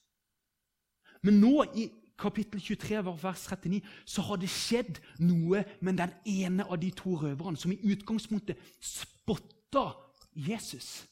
Men 1.22 1.40
nå 1.40 1.64
i 1.76 1.90
kapittel 2.20 2.60
23, 2.60 3.04
vers 3.22 3.46
39, 3.52 3.80
så 4.04 4.22
har 4.22 4.40
det 4.40 4.50
skjedd 4.52 5.00
noe 5.24 5.64
med 5.80 6.00
den 6.00 6.12
ene 6.28 6.64
av 6.64 6.80
de 6.80 6.90
to 6.96 7.16
røverne 7.20 7.60
som 7.60 7.72
i 7.72 7.80
utgangspunktet 7.92 8.60
spotta 8.80 9.90
Jesus. 10.32 11.09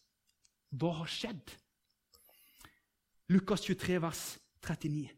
Hva 0.70 0.92
har 1.00 1.08
skjedd? 1.10 1.54
Lukas 3.32 3.64
23, 3.64 4.00
vers 4.02 4.22
39. 4.64 5.08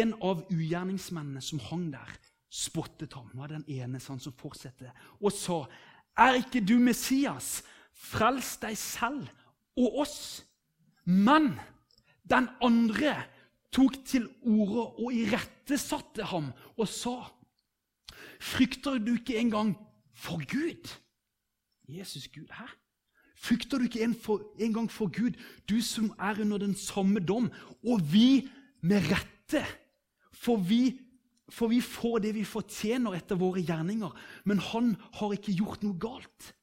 En 0.00 0.14
av 0.24 0.44
ugjerningsmennene 0.52 1.42
som 1.44 1.60
hang 1.68 1.90
der, 1.92 2.12
spottet 2.54 3.12
ham. 3.16 3.30
Nå 3.34 3.48
det 3.48 3.58
den 3.58 3.80
ene 3.80 4.00
sånn 4.00 4.20
som 4.22 4.34
fortsetter, 4.38 4.92
og 5.20 5.32
sa, 5.32 5.66
'Er 6.16 6.38
ikke 6.38 6.60
du 6.60 6.78
Messias? 6.78 7.64
Frels 7.92 8.56
deg 8.62 8.76
selv 8.78 9.28
og 9.76 9.98
oss.' 10.04 10.44
Men 11.04 11.58
den 12.24 12.48
andre 12.62 13.24
tok 13.72 13.98
til 14.06 14.28
orde 14.42 14.86
og 15.02 15.12
irettesatte 15.12 16.24
ham 16.24 16.52
og 16.76 16.88
sa, 16.88 17.32
'Frykter 18.40 18.98
du 18.98 19.14
ikke 19.14 19.38
engang 19.38 19.76
for 20.14 20.38
Gud?' 20.46 21.00
Jesus 21.88 22.28
Gud, 22.28 22.48
hæ? 22.50 22.64
Frykter 23.44 23.78
du 23.78 23.88
ikke 23.88 24.04
en, 24.06 24.14
en 24.16 24.88
for 24.88 25.12
Gud, 25.12 25.36
du 25.68 25.80
som 25.84 26.12
er 26.18 26.40
under 26.40 26.58
den 26.62 26.74
samme 26.78 27.20
dom? 27.20 27.50
Og 27.84 28.00
vi 28.12 28.48
med 28.80 29.04
rette, 29.10 29.64
for 30.32 30.56
vi, 30.56 30.96
for 31.52 31.68
vi 31.68 31.82
får 31.84 32.22
det 32.24 32.34
vi 32.38 32.44
fortjener 32.48 33.18
etter 33.18 33.36
våre 33.40 33.60
gjerninger. 33.60 34.12
Men 34.48 34.62
han 34.72 34.94
har 35.18 35.36
ikke 35.36 35.56
gjort 35.58 35.84
noe 35.84 35.98
galt. 36.00 36.54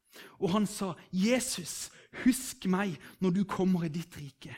Og 0.41 0.51
han 0.55 0.65
sa, 0.67 0.95
'Jesus, 1.13 1.91
husk 2.25 2.65
meg 2.65 2.97
når 3.21 3.31
du 3.31 3.43
kommer 3.45 3.85
i 3.85 3.93
ditt 3.93 4.17
rike.' 4.17 4.57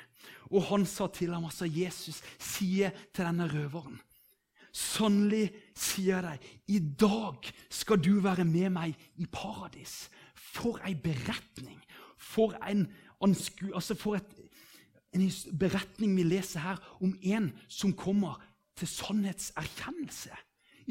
Og 0.54 0.64
han 0.70 0.86
sa 0.86 1.08
til 1.08 1.34
ham, 1.34 1.46
altså 1.46 1.66
Jesus 1.66 2.22
sier 2.40 2.92
til 3.14 3.26
denne 3.26 3.50
røveren, 3.52 4.00
'Sannelig 4.74 5.52
sier 5.76 6.18
jeg 6.18 6.24
deg, 6.24 6.40
i 6.68 6.80
dag 6.80 7.52
skal 7.70 8.00
du 8.02 8.20
være 8.22 8.46
med 8.46 8.70
meg 8.70 8.96
i 9.18 9.26
paradis.' 9.26 10.10
For 10.54 10.78
ei 10.86 10.94
beretning! 10.94 11.80
For 12.24 12.56
en, 12.70 12.88
altså 13.74 13.98
for 14.00 14.18
et, 14.18 14.32
en 15.14 15.28
beretning 15.60 16.16
vi 16.18 16.26
leser 16.26 16.64
her 16.64 16.82
om 17.04 17.14
en 17.22 17.52
som 17.68 17.94
kommer 17.94 18.40
til 18.80 18.90
sannhetserkjennelse. 18.90 20.34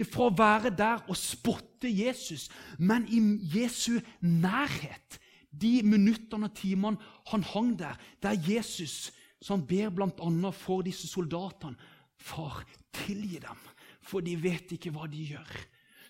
Fra 0.09 0.29
å 0.29 0.37
være 0.37 0.73
der 0.77 1.03
og 1.11 1.19
spotte 1.19 1.91
Jesus, 1.91 2.49
men 2.79 3.05
i 3.13 3.21
Jesu 3.57 3.99
nærhet. 4.21 5.19
De 5.53 5.83
minuttene 5.85 6.49
og 6.49 6.55
timene 6.57 7.11
han 7.29 7.43
hang 7.45 7.75
der, 7.77 7.99
der 8.23 8.39
Jesus 8.49 9.11
så 9.43 9.57
han 9.57 9.67
ber 9.67 9.91
bl.a. 9.91 10.51
for 10.55 10.87
disse 10.87 11.11
soldatene 11.11 11.91
Far, 12.23 12.61
tilgi 12.95 13.41
dem, 13.43 13.63
for 13.99 14.23
de 14.23 14.37
vet 14.39 14.77
ikke 14.77 14.93
hva 14.95 15.09
de 15.11 15.25
gjør 15.33 15.57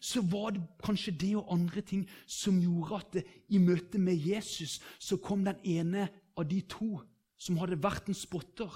så 0.03 0.21
var 0.27 0.51
det 0.51 0.63
kanskje 0.83 1.15
det 1.15 1.33
og 1.39 1.51
andre 1.55 1.83
ting 1.87 2.03
som 2.27 2.59
gjorde 2.59 2.99
at 2.99 3.13
det, 3.15 3.23
i 3.55 3.61
møte 3.63 4.01
med 4.03 4.19
Jesus 4.19 4.81
så 4.99 5.19
kom 5.23 5.45
den 5.47 5.61
ene 5.63 6.09
av 6.35 6.49
de 6.51 6.59
to 6.67 6.97
som 7.39 7.61
hadde 7.61 7.79
vært 7.83 8.11
en 8.11 8.19
spotter. 8.19 8.71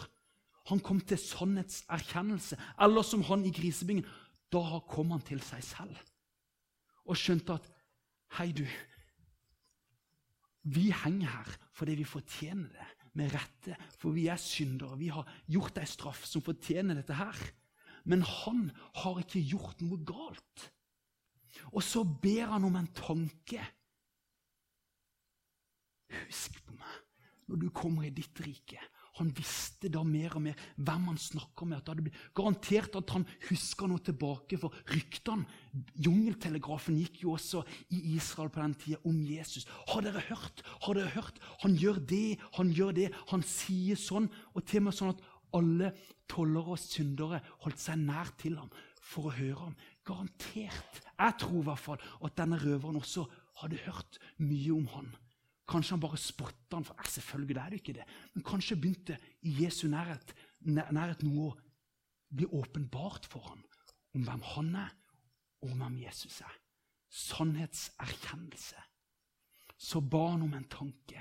Han 0.71 0.83
kom 0.83 1.01
til 1.03 1.19
sannhetserkjennelse. 1.19 2.59
Eller 2.83 3.07
som 3.07 3.25
han 3.27 3.45
i 3.47 3.53
grisebingen. 3.55 4.07
Da 4.51 4.81
kom 4.91 5.11
han 5.15 5.25
til 5.27 5.43
seg 5.43 5.65
selv 5.67 6.05
og 7.07 7.19
skjønte 7.19 7.55
at 7.55 7.67
Hei, 8.35 8.51
du. 8.51 8.65
Vi 10.67 10.89
henger 10.91 11.31
her 11.31 11.53
fordi 11.79 11.95
vi 12.01 12.07
fortjener 12.09 12.73
det 12.75 12.87
med 13.19 13.35
rette. 13.35 13.77
For 13.99 14.15
vi 14.15 14.27
er 14.31 14.41
syndere. 14.43 14.99
Vi 14.99 15.13
har 15.15 15.27
gjort 15.47 15.79
ei 15.79 15.87
straff 15.87 16.25
som 16.27 16.43
fortjener 16.43 16.99
dette 16.99 17.15
her. 17.15 17.39
Men 18.07 18.23
han 18.27 18.69
har 19.03 19.23
ikke 19.23 19.45
gjort 19.47 19.83
noe 19.87 20.03
galt. 20.07 20.67
Og 21.73 21.83
så 21.85 22.05
ber 22.05 22.53
han 22.55 22.67
om 22.69 22.77
en 22.79 22.91
tanke. 22.97 23.63
Husk 26.27 26.61
på 26.67 26.77
meg 26.77 27.03
når 27.47 27.61
du 27.63 27.67
kommer 27.75 28.07
i 28.07 28.15
ditt 28.15 28.41
rike. 28.43 28.81
Han 29.17 29.31
visste 29.33 29.89
da 29.93 30.03
mer 30.05 30.35
og 30.37 30.43
mer 30.45 30.65
hvem 30.77 31.07
han 31.09 31.21
snakker 31.21 31.69
med. 31.69 31.79
at 31.79 31.87
det 31.87 31.93
hadde 31.95 32.05
blitt 32.05 32.25
Garantert 32.37 32.97
at 32.99 33.13
han 33.15 33.25
husker 33.49 33.89
noe 33.89 34.03
tilbake, 34.05 34.59
for 34.61 34.75
ryktene 34.93 35.47
Jungeltelegrafen 36.05 36.99
gikk 37.01 37.23
jo 37.23 37.33
også 37.37 37.63
i 37.97 38.03
Israel 38.17 38.51
på 38.53 38.61
den 38.61 38.75
tida 38.77 39.01
om 39.09 39.23
Jesus. 39.25 39.65
Har 39.89 40.05
dere 40.05 40.21
hørt? 40.29 40.61
Har 40.85 40.99
dere 40.99 41.15
hørt? 41.15 41.41
Han 41.63 41.79
gjør 41.81 42.03
det, 42.13 42.37
han 42.59 42.75
gjør 42.77 42.93
det. 42.99 43.09
Han 43.33 43.47
sier 43.47 43.97
sånn, 43.97 44.29
og 44.53 44.67
til 44.69 44.85
og 44.85 44.89
med 44.91 44.99
sånn 44.99 45.15
at 45.15 45.25
alle 45.57 45.93
tollere 46.29 46.77
og 46.77 46.83
syndere 46.83 47.41
holdt 47.65 47.81
seg 47.81 48.03
nær 48.03 48.35
til 48.41 48.59
ham 48.61 48.73
for 49.01 49.31
å 49.31 49.37
høre 49.39 49.61
ham. 49.69 49.77
Garantert. 50.07 51.03
Jeg 51.19 51.39
tror 51.41 51.61
i 51.61 51.67
hvert 51.67 51.83
fall 51.83 52.03
at 52.25 52.37
denne 52.39 52.59
røveren 52.61 53.01
også 53.01 53.27
hadde 53.63 53.81
hørt 53.87 54.19
mye 54.39 54.75
om 54.75 54.87
han. 54.95 55.09
Kanskje 55.67 55.97
han 55.97 56.03
bare 56.03 56.21
spotta 56.21 56.79
han, 56.79 56.87
for 56.87 56.99
eh, 57.01 57.09
selvfølgelig 57.11 57.57
er 57.59 57.71
det 57.71 57.81
ikke 57.81 57.97
det. 57.97 58.07
Men 58.35 58.45
kanskje 58.47 58.79
begynte 58.79 59.19
i 59.43 59.57
Jesu 59.65 59.89
nærhet, 59.91 60.35
nærhet 60.67 61.25
noe 61.27 61.49
å 61.49 61.57
bli 62.37 62.47
åpenbart 62.47 63.27
for 63.27 63.49
ham 63.51 63.65
om 64.17 64.25
hvem 64.25 64.45
han 64.55 64.71
er, 64.87 64.95
og 65.63 65.73
om 65.73 65.83
hvem 65.83 65.99
Jesus 66.05 66.41
er. 66.45 66.55
Sannhetserkjennelse. 67.11 68.83
Så 69.77 70.01
ba 70.01 70.23
han 70.31 70.47
om 70.47 70.55
en 70.57 70.69
tanke, 70.71 71.21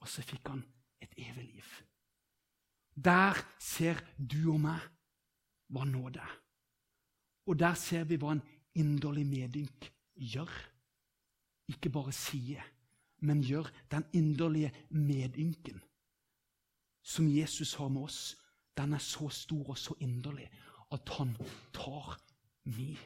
og 0.00 0.08
så 0.10 0.22
fikk 0.22 0.52
han 0.52 0.62
et 1.02 1.16
evig 1.18 1.48
liv. 1.48 1.70
Der 2.94 3.38
ser 3.60 4.00
du 4.16 4.52
og 4.54 4.60
meg 4.68 4.84
hva 5.72 5.84
nåde 5.88 6.22
er. 6.22 6.36
Og 7.46 7.58
der 7.58 7.74
ser 7.74 8.04
vi 8.04 8.18
hva 8.20 8.34
en 8.34 8.42
inderlig 8.74 9.26
medynk 9.26 9.90
gjør. 10.16 10.52
Ikke 11.68 11.90
bare 11.90 12.12
sier, 12.12 12.62
men 13.26 13.42
gjør 13.42 13.70
den 13.90 14.04
inderlige 14.12 14.72
medynken 14.90 15.82
som 17.06 17.28
Jesus 17.30 17.74
har 17.74 17.88
med 17.88 18.02
oss. 18.02 18.36
Den 18.76 18.92
er 18.92 19.02
så 19.02 19.28
stor 19.28 19.70
og 19.74 19.78
så 19.78 19.94
inderlig 20.00 20.50
at 20.92 21.08
han 21.18 21.36
tar 21.74 22.18
mi 22.64 22.96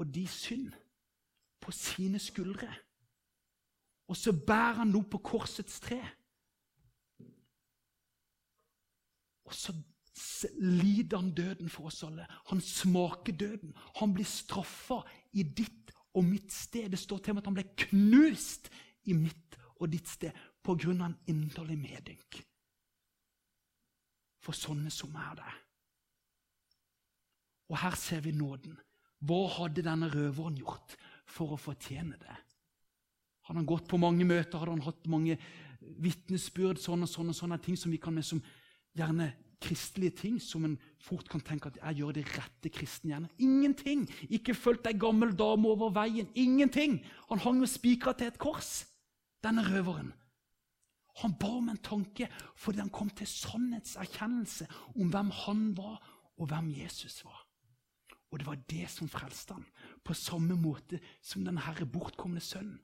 og 0.00 0.14
de 0.14 0.26
synd 0.28 0.72
på 1.60 1.72
sine 1.72 2.18
skuldre. 2.18 2.74
Og 4.08 4.16
så 4.16 4.32
bærer 4.46 4.80
han 4.80 4.88
noe 4.94 5.04
på 5.10 5.18
korsets 5.18 5.80
tre. 5.80 6.00
Og 9.44 9.54
så 9.54 9.74
lider 10.58 11.20
han 11.20 11.32
døden 11.34 11.70
for 11.70 11.90
oss 11.90 12.02
alle. 12.06 12.26
Han 12.50 12.60
smaker 12.60 13.32
døden. 13.32 13.74
Han 14.00 14.14
blir 14.14 14.26
straffa 14.28 15.00
i 15.32 15.44
ditt 15.44 15.92
og 16.14 16.24
mitt 16.26 16.52
sted. 16.52 16.90
Det 16.90 16.98
står 16.98 17.18
til 17.18 17.34
og 17.34 17.38
med 17.38 17.44
at 17.44 17.50
han 17.50 17.58
ble 17.58 17.66
knust 17.86 18.70
i 19.08 19.16
mitt 19.16 19.58
og 19.80 19.90
ditt 19.92 20.08
sted 20.10 20.36
på 20.64 20.76
grunn 20.76 21.00
av 21.00 21.12
en 21.12 21.18
inderlig 21.32 21.78
medynk 21.80 22.42
for 24.40 24.56
sånne 24.56 24.90
som 24.92 25.14
er 25.20 25.34
det. 25.36 25.50
Og 27.70 27.78
her 27.78 27.96
ser 27.98 28.22
vi 28.24 28.32
nåden. 28.34 28.78
Hva 29.20 29.42
hadde 29.58 29.84
denne 29.84 30.08
røveren 30.10 30.56
gjort 30.58 30.96
for 31.28 31.54
å 31.54 31.60
fortjene 31.60 32.16
det? 32.18 32.36
Hadde 33.46 33.60
han 33.60 33.68
gått 33.68 33.88
på 33.90 34.00
mange 34.00 34.24
møter, 34.24 34.58
hadde 34.58 34.78
han 34.78 34.86
hatt 34.86 35.10
mange 35.12 35.36
vitnesbyrd, 36.00 36.80
sånne 36.80 37.06
og 37.06 37.12
sånne, 37.12 37.36
sånne 37.36 37.60
ting 37.62 37.76
som 37.78 37.92
vi 37.92 38.00
kan 38.00 38.16
med 38.16 38.26
som 38.26 38.40
gjerne 38.96 39.28
kristelige 39.60 40.16
ting, 40.22 40.38
som 40.42 40.64
en 40.64 40.78
fort 41.00 41.28
kan 41.28 41.42
tenke 41.44 41.70
at 41.70 41.78
jeg 41.80 42.00
gjør 42.00 42.14
det 42.16 42.24
rette 42.32 42.72
kristne 42.72 43.12
gjerne. 43.12 43.30
Ingenting! 43.38 44.06
Ikke 44.28 44.56
fulgt 44.56 44.88
ei 44.88 44.96
gammel 44.98 45.34
dame 45.36 45.68
over 45.68 45.92
veien. 45.94 46.30
Ingenting! 46.34 47.00
Han 47.28 47.42
hang 47.44 47.60
jo 47.60 47.68
spikra 47.68 48.14
til 48.16 48.32
et 48.32 48.40
kors, 48.40 48.86
denne 49.44 49.64
røveren. 49.66 50.14
Han 51.20 51.36
ba 51.36 51.50
om 51.58 51.68
en 51.68 51.82
tanke 51.84 52.28
fordi 52.56 52.80
han 52.80 52.92
kom 52.94 53.10
til 53.12 53.28
sannhetserkjennelse 53.28 54.68
om 54.96 55.12
hvem 55.12 55.32
han 55.44 55.70
var, 55.76 56.00
og 56.40 56.48
hvem 56.48 56.70
Jesus 56.72 57.20
var. 57.24 57.44
Og 58.30 58.38
det 58.38 58.46
var 58.46 58.62
det 58.70 58.86
som 58.88 59.10
frelste 59.10 59.56
han, 59.58 59.66
på 60.06 60.14
samme 60.14 60.56
måte 60.56 61.00
som 61.20 61.44
den 61.44 61.58
herre 61.60 61.84
bortkomne 61.86 62.40
sønnen. 62.40 62.78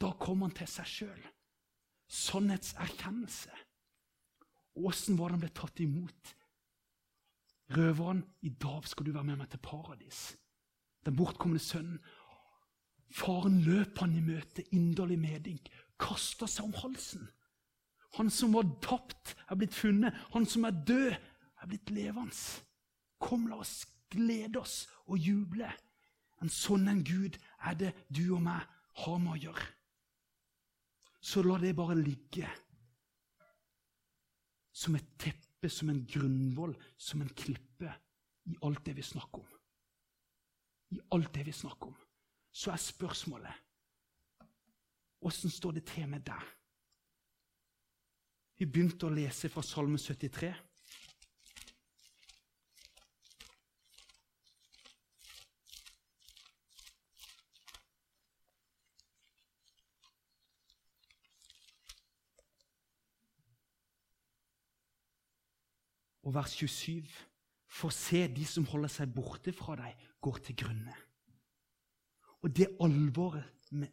Da 0.00 0.12
kom 0.20 0.44
han 0.44 0.54
til 0.56 0.68
seg 0.70 0.88
sjøl. 0.88 1.24
Sannhetserkjennelse. 2.10 3.50
Åssen 4.86 5.18
var 5.18 5.30
det 5.30 5.38
han 5.38 5.44
ble 5.44 5.52
tatt 5.56 5.82
imot? 5.84 6.34
Røveren, 7.76 8.24
i 8.42 8.50
dag 8.50 8.86
skal 8.88 9.06
du 9.06 9.12
være 9.14 9.28
med 9.28 9.42
meg 9.42 9.50
til 9.52 9.62
paradis. 9.62 10.22
Den 11.06 11.16
bortkomne 11.18 11.60
sønnen. 11.62 12.00
Faren 13.10 13.60
løp 13.66 13.98
han 13.98 14.14
i 14.14 14.22
møte, 14.22 14.64
inderlig 14.74 15.18
medynk, 15.18 15.68
kasta 15.98 16.46
seg 16.46 16.68
om 16.68 16.76
halsen. 16.78 17.24
Han 18.18 18.30
som 18.30 18.54
var 18.54 18.68
tapt, 18.82 19.34
er 19.50 19.58
blitt 19.58 19.74
funnet. 19.74 20.14
Han 20.34 20.46
som 20.46 20.66
er 20.66 20.74
død, 20.86 21.14
er 21.60 21.70
blitt 21.70 21.90
levende. 21.94 22.34
Kom, 23.22 23.48
la 23.50 23.60
oss 23.62 23.82
glede 24.10 24.58
oss 24.62 24.84
og 25.06 25.18
juble. 25.18 25.68
En 26.40 26.50
sånn 26.50 26.88
en 26.90 27.02
Gud 27.06 27.36
er 27.66 27.76
det 27.78 27.92
du 28.08 28.24
og 28.36 28.42
meg 28.46 28.64
har 29.04 29.20
med 29.22 29.36
å 29.36 29.42
gjøre. 29.44 29.66
Så 31.20 31.44
la 31.44 31.58
det 31.60 31.76
bare 31.76 31.98
ligge 31.98 32.48
som 34.72 34.94
et 34.96 35.16
teppe, 35.18 35.68
som 35.68 35.90
en 35.90 36.04
grunnvoll, 36.06 36.74
som 36.96 37.20
en 37.22 37.32
klippe 37.34 37.90
i 38.50 38.56
alt 38.66 38.84
det 38.86 38.94
vi 38.96 39.02
snakker 39.04 39.42
om. 39.42 39.58
I 40.96 41.00
alt 41.14 41.32
det 41.34 41.44
vi 41.46 41.52
snakker 41.54 41.90
om. 41.90 41.98
Så 42.50 42.72
er 42.72 42.80
spørsmålet 42.82 43.66
åssen 45.20 45.52
står 45.52 45.76
det 45.76 45.84
til 45.90 46.08
med 46.08 46.24
deg? 46.24 46.46
Vi 48.60 48.66
begynte 48.68 49.08
å 49.08 49.14
lese 49.14 49.48
fra 49.52 49.62
Salme 49.64 49.98
73. 50.00 50.50
og 66.30 66.36
vers 66.38 66.54
27. 66.54 67.02
For 67.70 67.94
se, 67.94 68.24
de 68.30 68.44
som 68.46 68.66
holder 68.70 68.90
seg 68.90 69.14
borte 69.14 69.54
fra 69.54 69.76
deg, 69.78 69.96
går 70.22 70.38
til 70.46 70.58
grunne. 70.62 70.94
Og 72.40 72.52
det 72.56 72.70
alvoret 72.82 73.46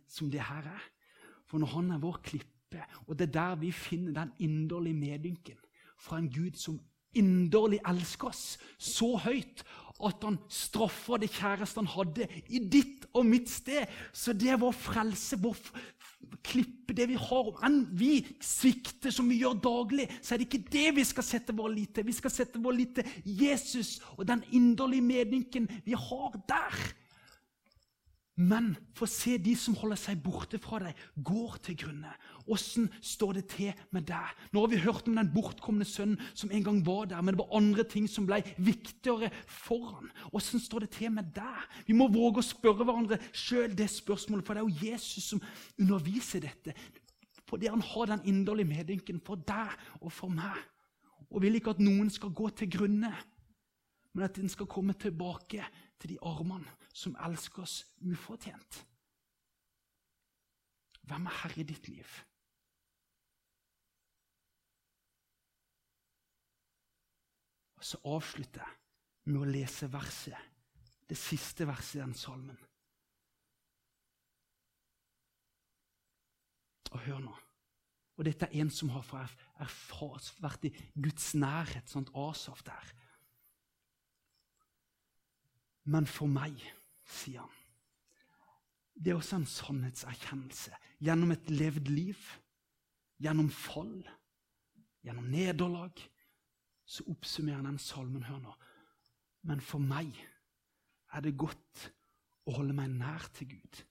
som 0.09 0.31
det 0.31 0.41
her 0.41 0.69
er 0.71 0.85
For 1.47 1.61
når 1.61 1.69
han 1.75 1.91
er 1.91 1.99
vår 2.03 2.17
klippe, 2.25 2.81
og 3.07 3.15
det 3.15 3.29
er 3.29 3.31
der 3.31 3.59
vi 3.61 3.71
finner 3.71 4.11
den 4.17 4.31
inderlige 4.39 4.97
medynken 4.97 5.59
fra 5.97 6.17
en 6.17 6.27
Gud 6.27 6.57
som 6.59 6.79
inderlig 7.15 7.79
elsker 7.87 8.27
oss 8.27 8.57
så 8.77 9.13
høyt 9.23 9.63
at 10.03 10.25
han 10.25 10.35
straffer 10.51 11.21
det 11.21 11.31
kjæreste 11.33 11.81
han 11.81 11.89
hadde, 11.89 12.27
i 12.53 12.59
ditt 12.59 13.07
og 13.17 13.25
mitt 13.25 13.49
sted. 13.49 13.87
Så 14.13 14.35
det 14.37 14.51
er 14.53 14.59
vår 14.61 14.75
frelse, 14.75 15.39
vår 15.41 15.55
klippe, 16.43 16.95
det 16.95 17.07
vi 17.09 17.17
har. 17.19 17.49
Enn 17.65 17.81
vi 17.97 18.21
svikter 18.43 19.13
som 19.13 19.29
vi 19.29 19.41
gjør 19.41 19.59
daglig, 19.63 20.07
så 20.21 20.33
er 20.33 20.41
det 20.41 20.47
ikke 20.49 20.71
det 20.73 20.87
vi 20.99 21.05
skal 21.07 21.25
sette 21.25 21.55
vår 21.55 21.73
lit 21.73 21.95
til. 21.97 22.07
Vi 22.07 22.15
skal 22.15 22.33
sette 22.33 22.61
vår 22.63 22.77
lit 22.77 22.95
til 22.99 23.35
Jesus 23.41 23.97
og 24.15 24.25
den 24.29 24.43
inderlige 24.55 25.05
medynken 25.05 25.69
vi 25.85 25.97
har 25.97 26.39
der. 26.49 26.79
Men 28.37 28.75
få 28.93 29.07
se 29.09 29.39
de 29.41 29.55
som 29.57 29.75
holder 29.79 29.97
seg 29.97 30.19
borte 30.21 30.59
fra 30.61 30.77
deg, 30.83 30.97
går 31.25 31.57
til 31.65 31.79
grunne. 31.81 32.11
Åssen 32.47 32.87
står 33.03 33.37
det 33.37 33.43
til 33.51 33.71
med 33.95 34.05
deg? 34.07 34.35
Nå 34.53 34.63
har 34.63 34.71
vi 34.71 34.79
hørt 34.81 35.07
om 35.09 35.17
den 35.17 35.31
bortkomne 35.33 35.85
sønnen 35.87 36.19
som 36.37 36.51
en 36.51 36.63
gang 36.63 36.79
var 36.85 37.09
der, 37.11 37.21
men 37.21 37.35
det 37.35 37.41
var 37.41 37.57
andre 37.59 37.83
ting 37.87 38.07
som 38.09 38.27
ble 38.27 38.39
viktigere 38.55 39.29
foran. 39.51 40.11
Åssen 40.31 40.63
står 40.63 40.85
det 40.85 40.93
til 40.95 41.11
med 41.15 41.33
deg? 41.35 41.65
Vi 41.89 41.95
må 41.97 42.07
våge 42.13 42.41
å 42.41 42.47
spørre 42.47 42.87
hverandre 42.87 43.19
sjøl 43.35 43.75
det 43.75 43.89
spørsmålet, 43.91 44.47
for 44.47 44.55
det 44.55 44.63
er 44.63 44.69
jo 44.69 44.91
Jesus 44.91 45.31
som 45.33 45.43
underviser 45.79 46.45
dette. 46.47 46.75
Fordi 47.47 47.69
han 47.71 47.83
har 47.83 48.11
den 48.11 48.25
inderlige 48.27 48.71
medynken 48.71 49.21
for 49.23 49.39
deg 49.47 49.75
og 50.01 50.11
for 50.11 50.31
meg. 50.31 50.57
Og 51.27 51.43
vil 51.43 51.59
ikke 51.59 51.75
at 51.75 51.83
noen 51.83 52.09
skal 52.11 52.31
gå 52.35 52.49
til 52.55 52.71
grunne, 52.71 53.11
men 54.15 54.25
at 54.25 54.35
den 54.39 54.49
skal 54.49 54.69
komme 54.71 54.95
tilbake 54.95 55.63
til 55.99 56.15
de 56.15 56.21
armene 56.25 56.71
som 56.95 57.15
elsker 57.27 57.65
oss 57.65 57.81
ufortjent. 58.01 58.83
Hvem 61.07 61.27
er 61.27 61.37
herre 61.43 61.61
i 61.61 61.67
ditt 61.67 61.87
liv? 61.87 62.15
Og 67.77 67.85
Så 67.85 67.99
avslutter 68.05 68.63
jeg 68.63 69.33
med 69.33 69.41
å 69.41 69.49
lese 69.49 69.89
verset, 69.91 70.37
det 71.07 71.17
siste 71.19 71.67
verset 71.67 71.99
i 71.99 72.03
den 72.03 72.15
salmen. 72.17 72.57
Og 76.91 77.03
hør 77.03 77.19
nå. 77.23 77.35
Og 78.17 78.25
dette 78.25 78.47
er 78.47 78.63
en 78.63 78.71
som 78.73 78.89
har 78.95 79.05
vært 80.41 80.65
i 80.65 80.71
Guds 80.95 81.33
nærhet, 81.37 81.85
sånt 81.91 82.09
Asaf 82.17 82.63
der. 82.65 82.93
Men 85.87 86.07
for 86.09 86.27
meg 86.27 86.57
sier 87.07 87.45
han. 87.45 87.53
Det 88.97 89.13
er 89.13 89.19
også 89.19 89.37
en 89.37 89.47
sannhetserkjennelse. 89.47 90.73
Gjennom 91.05 91.31
et 91.35 91.51
levd 91.53 91.91
liv, 91.93 92.17
gjennom 93.21 93.51
fall, 93.53 94.01
gjennom 95.05 95.27
nederlag, 95.29 96.01
så 96.87 97.03
oppsummerer 97.11 97.59
han 97.59 97.73
den 97.73 97.81
salmen 97.83 98.25
hør 98.27 98.39
nå. 98.41 98.55
Men 99.47 99.61
for 99.63 99.83
meg 99.83 100.15
er 101.13 101.23
det 101.23 101.37
godt 101.39 101.87
å 102.47 102.55
holde 102.57 102.75
meg 102.75 102.93
nær 102.95 103.27
til 103.35 103.51
Gud. 103.51 103.81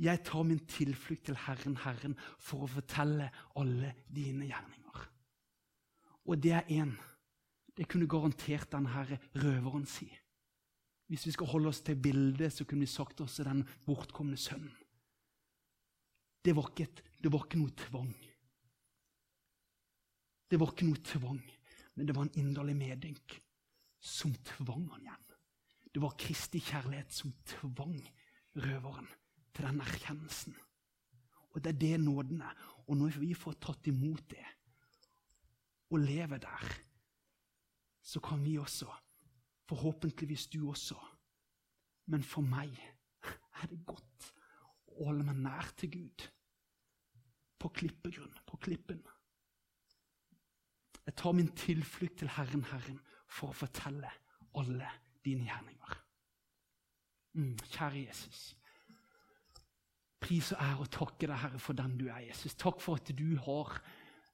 Jeg 0.00 0.20
tar 0.24 0.44
min 0.44 0.60
tilflukt 0.68 1.28
til 1.28 1.38
Herren, 1.46 1.76
Herren, 1.80 2.16
for 2.40 2.64
å 2.64 2.70
fortelle 2.70 3.30
alle 3.56 3.94
dine 4.12 4.48
gjerninger. 4.48 5.04
Og 6.26 6.40
det 6.42 6.52
er 6.58 6.72
én. 6.72 6.92
Det 7.76 7.86
kunne 7.88 8.08
garantert 8.08 8.72
denne 8.72 9.18
røveren 9.36 9.86
si. 9.88 10.08
Hvis 11.06 11.26
vi 11.28 11.34
skal 11.36 11.48
holde 11.52 11.70
oss 11.70 11.82
til 11.86 11.98
bildet, 12.02 12.52
så 12.52 12.64
kunne 12.64 12.84
vi 12.84 12.90
sagt 12.90 13.20
også 13.22 13.44
den 13.46 13.62
bortkomne 13.86 14.36
sønnen. 14.40 14.72
Det 16.44 16.54
var, 16.54 16.70
ikke, 16.70 16.86
det 17.22 17.30
var 17.32 17.44
ikke, 17.44 17.58
noe 17.58 17.74
tvang. 17.74 18.10
Det 20.46 20.58
var 20.60 20.70
ikke 20.70 20.86
noe 20.86 21.00
tvang, 21.02 21.40
men 21.96 22.06
det 22.08 22.16
var 22.16 22.26
en 22.26 22.38
inderlig 22.38 22.76
medynk 22.76 23.38
som 24.00 24.34
tvang 24.46 24.86
han 24.92 25.06
igjen. 25.06 25.22
Det 25.92 26.02
var 26.02 26.16
Kristi 26.20 26.60
kjærlighet 26.60 27.12
som 27.12 27.32
tvang 27.48 27.96
røveren 28.60 29.08
til 29.56 29.64
den 29.64 29.80
erkjennelsen. 29.80 30.56
Og 31.54 31.62
det 31.64 31.72
er 31.72 31.80
det 31.80 32.00
nåden 32.04 32.42
er. 32.44 32.52
Og 32.86 32.98
når 33.00 33.16
vi 33.22 33.32
får 33.34 33.56
tatt 33.64 33.88
imot 33.88 34.28
det 34.30 34.44
og 35.90 36.02
lever 36.02 36.42
der, 36.42 36.68
så 38.02 38.20
kan 38.20 38.44
vi 38.44 38.58
også 38.60 38.92
Forhåpentligvis 39.66 40.46
du 40.46 40.68
også. 40.70 40.94
Men 42.06 42.22
for 42.22 42.46
meg 42.46 42.70
er 43.58 43.66
det 43.70 43.80
godt 43.88 44.28
å 44.94 45.08
holde 45.08 45.26
meg 45.26 45.40
nær 45.42 45.72
til 45.78 45.90
Gud. 45.90 46.26
På 47.58 47.72
klippegrunn, 47.74 48.36
på 48.46 48.60
klippen. 48.62 49.00
Jeg 51.06 51.14
tar 51.14 51.32
min 51.32 51.52
tilflukt 51.54 52.18
til 52.18 52.30
Herren, 52.34 52.64
Herren, 52.72 52.98
for 53.30 53.52
å 53.52 53.56
fortelle 53.56 54.10
alle 54.58 54.88
dine 55.24 55.46
gjerninger. 55.46 55.98
Mm, 57.36 57.56
kjære 57.70 58.06
Jesus. 58.06 58.56
Pris 60.20 60.50
og 60.52 60.62
ære 60.64 60.84
og 60.86 60.90
takke 60.90 61.28
deg, 61.28 61.38
Herre, 61.38 61.60
for 61.62 61.78
den 61.78 61.98
du 62.00 62.08
er, 62.08 62.24
Jesus. 62.26 62.56
Takk 62.58 62.80
for 62.82 62.98
at 62.98 63.12
du 63.14 63.36
har 63.44 63.76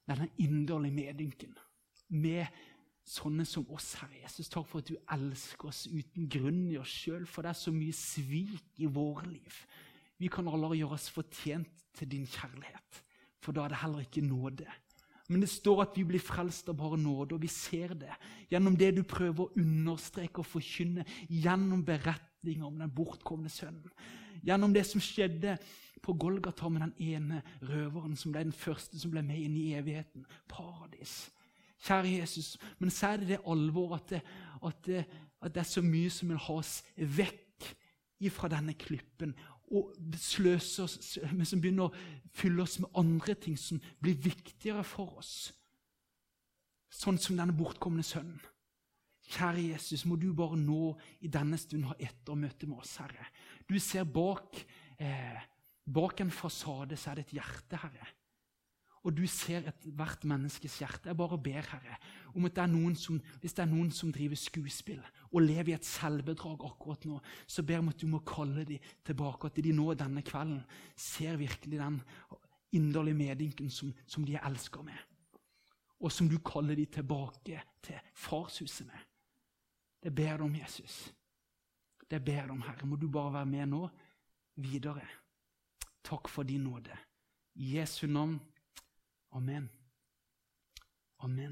denne 0.09 0.31
inderlige 0.41 0.95
medynken 0.97 1.57
med 2.09 2.47
sånne 3.09 3.45
som 3.49 3.67
oss, 3.75 3.93
Herre 4.01 4.23
Jesus. 4.23 4.51
Takk 4.53 4.69
for 4.71 4.83
at 4.83 4.89
du 4.89 4.97
elsker 5.13 5.73
oss 5.73 5.85
uten 5.91 6.29
grunn 6.31 6.65
i 6.71 6.79
oss 6.81 6.93
sjøl, 7.03 7.27
for 7.27 7.45
det 7.45 7.53
er 7.53 7.59
så 7.59 7.75
mye 7.75 7.97
svik 7.97 8.81
i 8.81 8.89
våre 8.89 9.27
liv. 9.29 9.59
Vi 10.23 10.31
kan 10.33 10.49
aldri 10.49 10.81
gjøre 10.81 10.97
oss 10.97 11.11
fortjent 11.13 11.85
til 11.99 12.09
din 12.15 12.29
kjærlighet, 12.31 13.03
for 13.43 13.53
da 13.53 13.67
er 13.67 13.75
det 13.75 13.83
heller 13.83 14.07
ikke 14.07 14.25
nåde. 14.25 14.69
Men 15.33 15.43
det 15.45 15.51
står 15.51 15.85
at 15.87 15.97
vi 15.97 16.05
blir 16.07 16.23
frelst 16.23 16.69
av 16.71 16.77
bare 16.79 16.99
nåde, 17.01 17.37
og 17.37 17.43
vi 17.43 17.51
ser 17.51 17.95
det 17.99 18.13
gjennom 18.53 18.77
det 18.79 18.91
du 18.99 19.03
prøver 19.09 19.47
å 19.47 19.63
understreke 19.63 20.43
og 20.43 20.49
forkynne, 20.49 21.07
gjennom 21.29 21.85
beretninger 21.87 22.67
om 22.69 22.77
den 22.83 22.93
bortkomne 22.93 23.53
sønnen. 23.53 23.89
Gjennom 24.43 24.75
det 24.75 24.85
som 24.89 25.03
skjedde 25.03 25.57
på 26.03 26.15
Golgata 26.19 26.69
med 26.69 26.89
den 26.89 27.13
ene 27.15 27.43
røveren 27.63 28.17
som 28.19 28.35
ble 28.35 28.45
den 28.45 28.57
første 28.57 28.99
som 28.99 29.13
ble 29.15 29.23
med 29.25 29.39
inn 29.39 29.57
i 29.57 29.73
evigheten. 29.79 30.27
Paradis. 30.51 31.31
Kjære 31.83 32.17
Jesus, 32.21 32.57
men 32.79 32.93
så 32.95 33.13
er 33.13 33.23
det 33.23 33.33
det 33.33 33.45
alvor 33.51 33.97
at 33.97 34.11
det, 34.11 34.23
at 34.63 34.91
at 35.43 35.55
det 35.55 35.63
er 35.63 35.67
så 35.69 35.83
mye 35.83 36.11
som 36.13 36.31
vil 36.31 36.39
ha 36.39 36.59
oss 36.61 36.77
vekk 36.97 37.71
ifra 38.23 38.51
denne 38.53 38.77
klippen 38.79 39.35
og 39.73 39.93
sløse 40.21 40.85
oss, 40.85 41.19
men 41.33 41.49
som 41.49 41.61
begynner 41.63 41.89
å 41.89 42.31
fylle 42.37 42.65
oss 42.65 42.79
med 42.83 42.93
andre 42.99 43.35
ting 43.41 43.57
som 43.59 43.81
blir 44.03 44.19
viktigere 44.21 44.85
for 44.85 45.19
oss. 45.23 45.53
Sånn 46.93 47.19
som 47.21 47.39
denne 47.39 47.57
bortkomne 47.57 48.05
sønnen. 48.05 48.41
Kjære 49.33 49.69
Jesus, 49.71 50.05
må 50.05 50.19
du 50.21 50.33
bare 50.37 50.59
nå 50.61 50.93
i 51.25 51.31
denne 51.33 51.57
stund 51.61 51.87
ha 51.89 51.97
ettermøte 51.97 52.69
med 52.69 52.83
oss, 52.83 52.99
Herre. 53.01 53.31
Du 53.69 53.79
ser 53.81 54.05
bak, 54.05 54.59
eh, 54.99 55.39
bak 55.87 56.21
en 56.21 56.31
fasade 56.31 56.99
så 56.99 57.11
er 57.11 57.21
det 57.21 57.29
et 57.29 57.39
hjerte, 57.39 57.81
Herre. 57.81 58.11
Og 59.03 59.17
du 59.17 59.25
ser 59.27 59.67
ethvert 59.67 60.23
menneskes 60.31 60.77
hjerte. 60.79 61.11
Jeg 61.11 61.19
bare 61.19 61.39
ber, 61.43 61.67
Herre, 61.73 61.97
om 62.35 62.45
at 62.47 62.55
det 62.55 62.99
som, 62.99 63.19
hvis 63.41 63.55
det 63.55 63.65
er 63.65 63.71
noen 63.71 63.91
som 63.91 64.13
driver 64.15 64.39
skuespill 64.39 65.03
og 65.33 65.43
lever 65.43 65.73
i 65.73 65.75
et 65.75 65.87
selvbedrag 65.87 66.63
akkurat 66.69 67.05
nå, 67.05 67.19
så 67.47 67.63
ber 67.63 67.75
jeg 67.75 67.83
om 67.83 67.91
at 67.91 68.01
du 68.01 68.07
må 68.07 68.23
kalle 68.27 68.65
dem 68.65 68.79
tilbake, 69.05 69.47
at 69.47 69.57
de 69.57 69.73
nå 69.73 69.95
denne 69.95 70.23
kvelden 70.23 70.63
ser 70.97 71.37
virkelig 71.37 71.81
den 71.81 71.99
inderlige 72.73 73.19
medynken 73.19 73.71
som, 73.71 73.93
som 74.07 74.25
de 74.25 74.37
er 74.37 74.47
elska 74.47 74.83
med, 74.87 74.99
og 76.01 76.13
som 76.13 76.29
du 76.29 76.39
kaller 76.39 76.79
dem 76.79 76.87
tilbake 76.87 77.61
til 77.83 78.15
farshuset 78.15 78.87
med. 78.87 79.09
Det 80.03 80.15
ber 80.15 80.37
du 80.37 80.45
om, 80.45 80.55
Jesus. 80.57 81.13
Det 82.11 82.25
ber 82.25 82.47
du 82.47 82.53
om, 82.53 82.63
Herre. 82.63 82.87
Må 82.87 82.97
du 82.97 83.09
bare 83.09 83.33
være 83.33 83.47
med 83.47 83.67
nå 83.71 83.83
videre. 84.63 85.05
Takk 86.03 86.29
for 86.29 86.43
din 86.43 86.65
nåde. 86.67 86.97
I 87.55 87.79
Jesu 87.79 88.07
navn. 88.07 88.41
Amen. 89.35 89.71
Amen. 91.23 91.51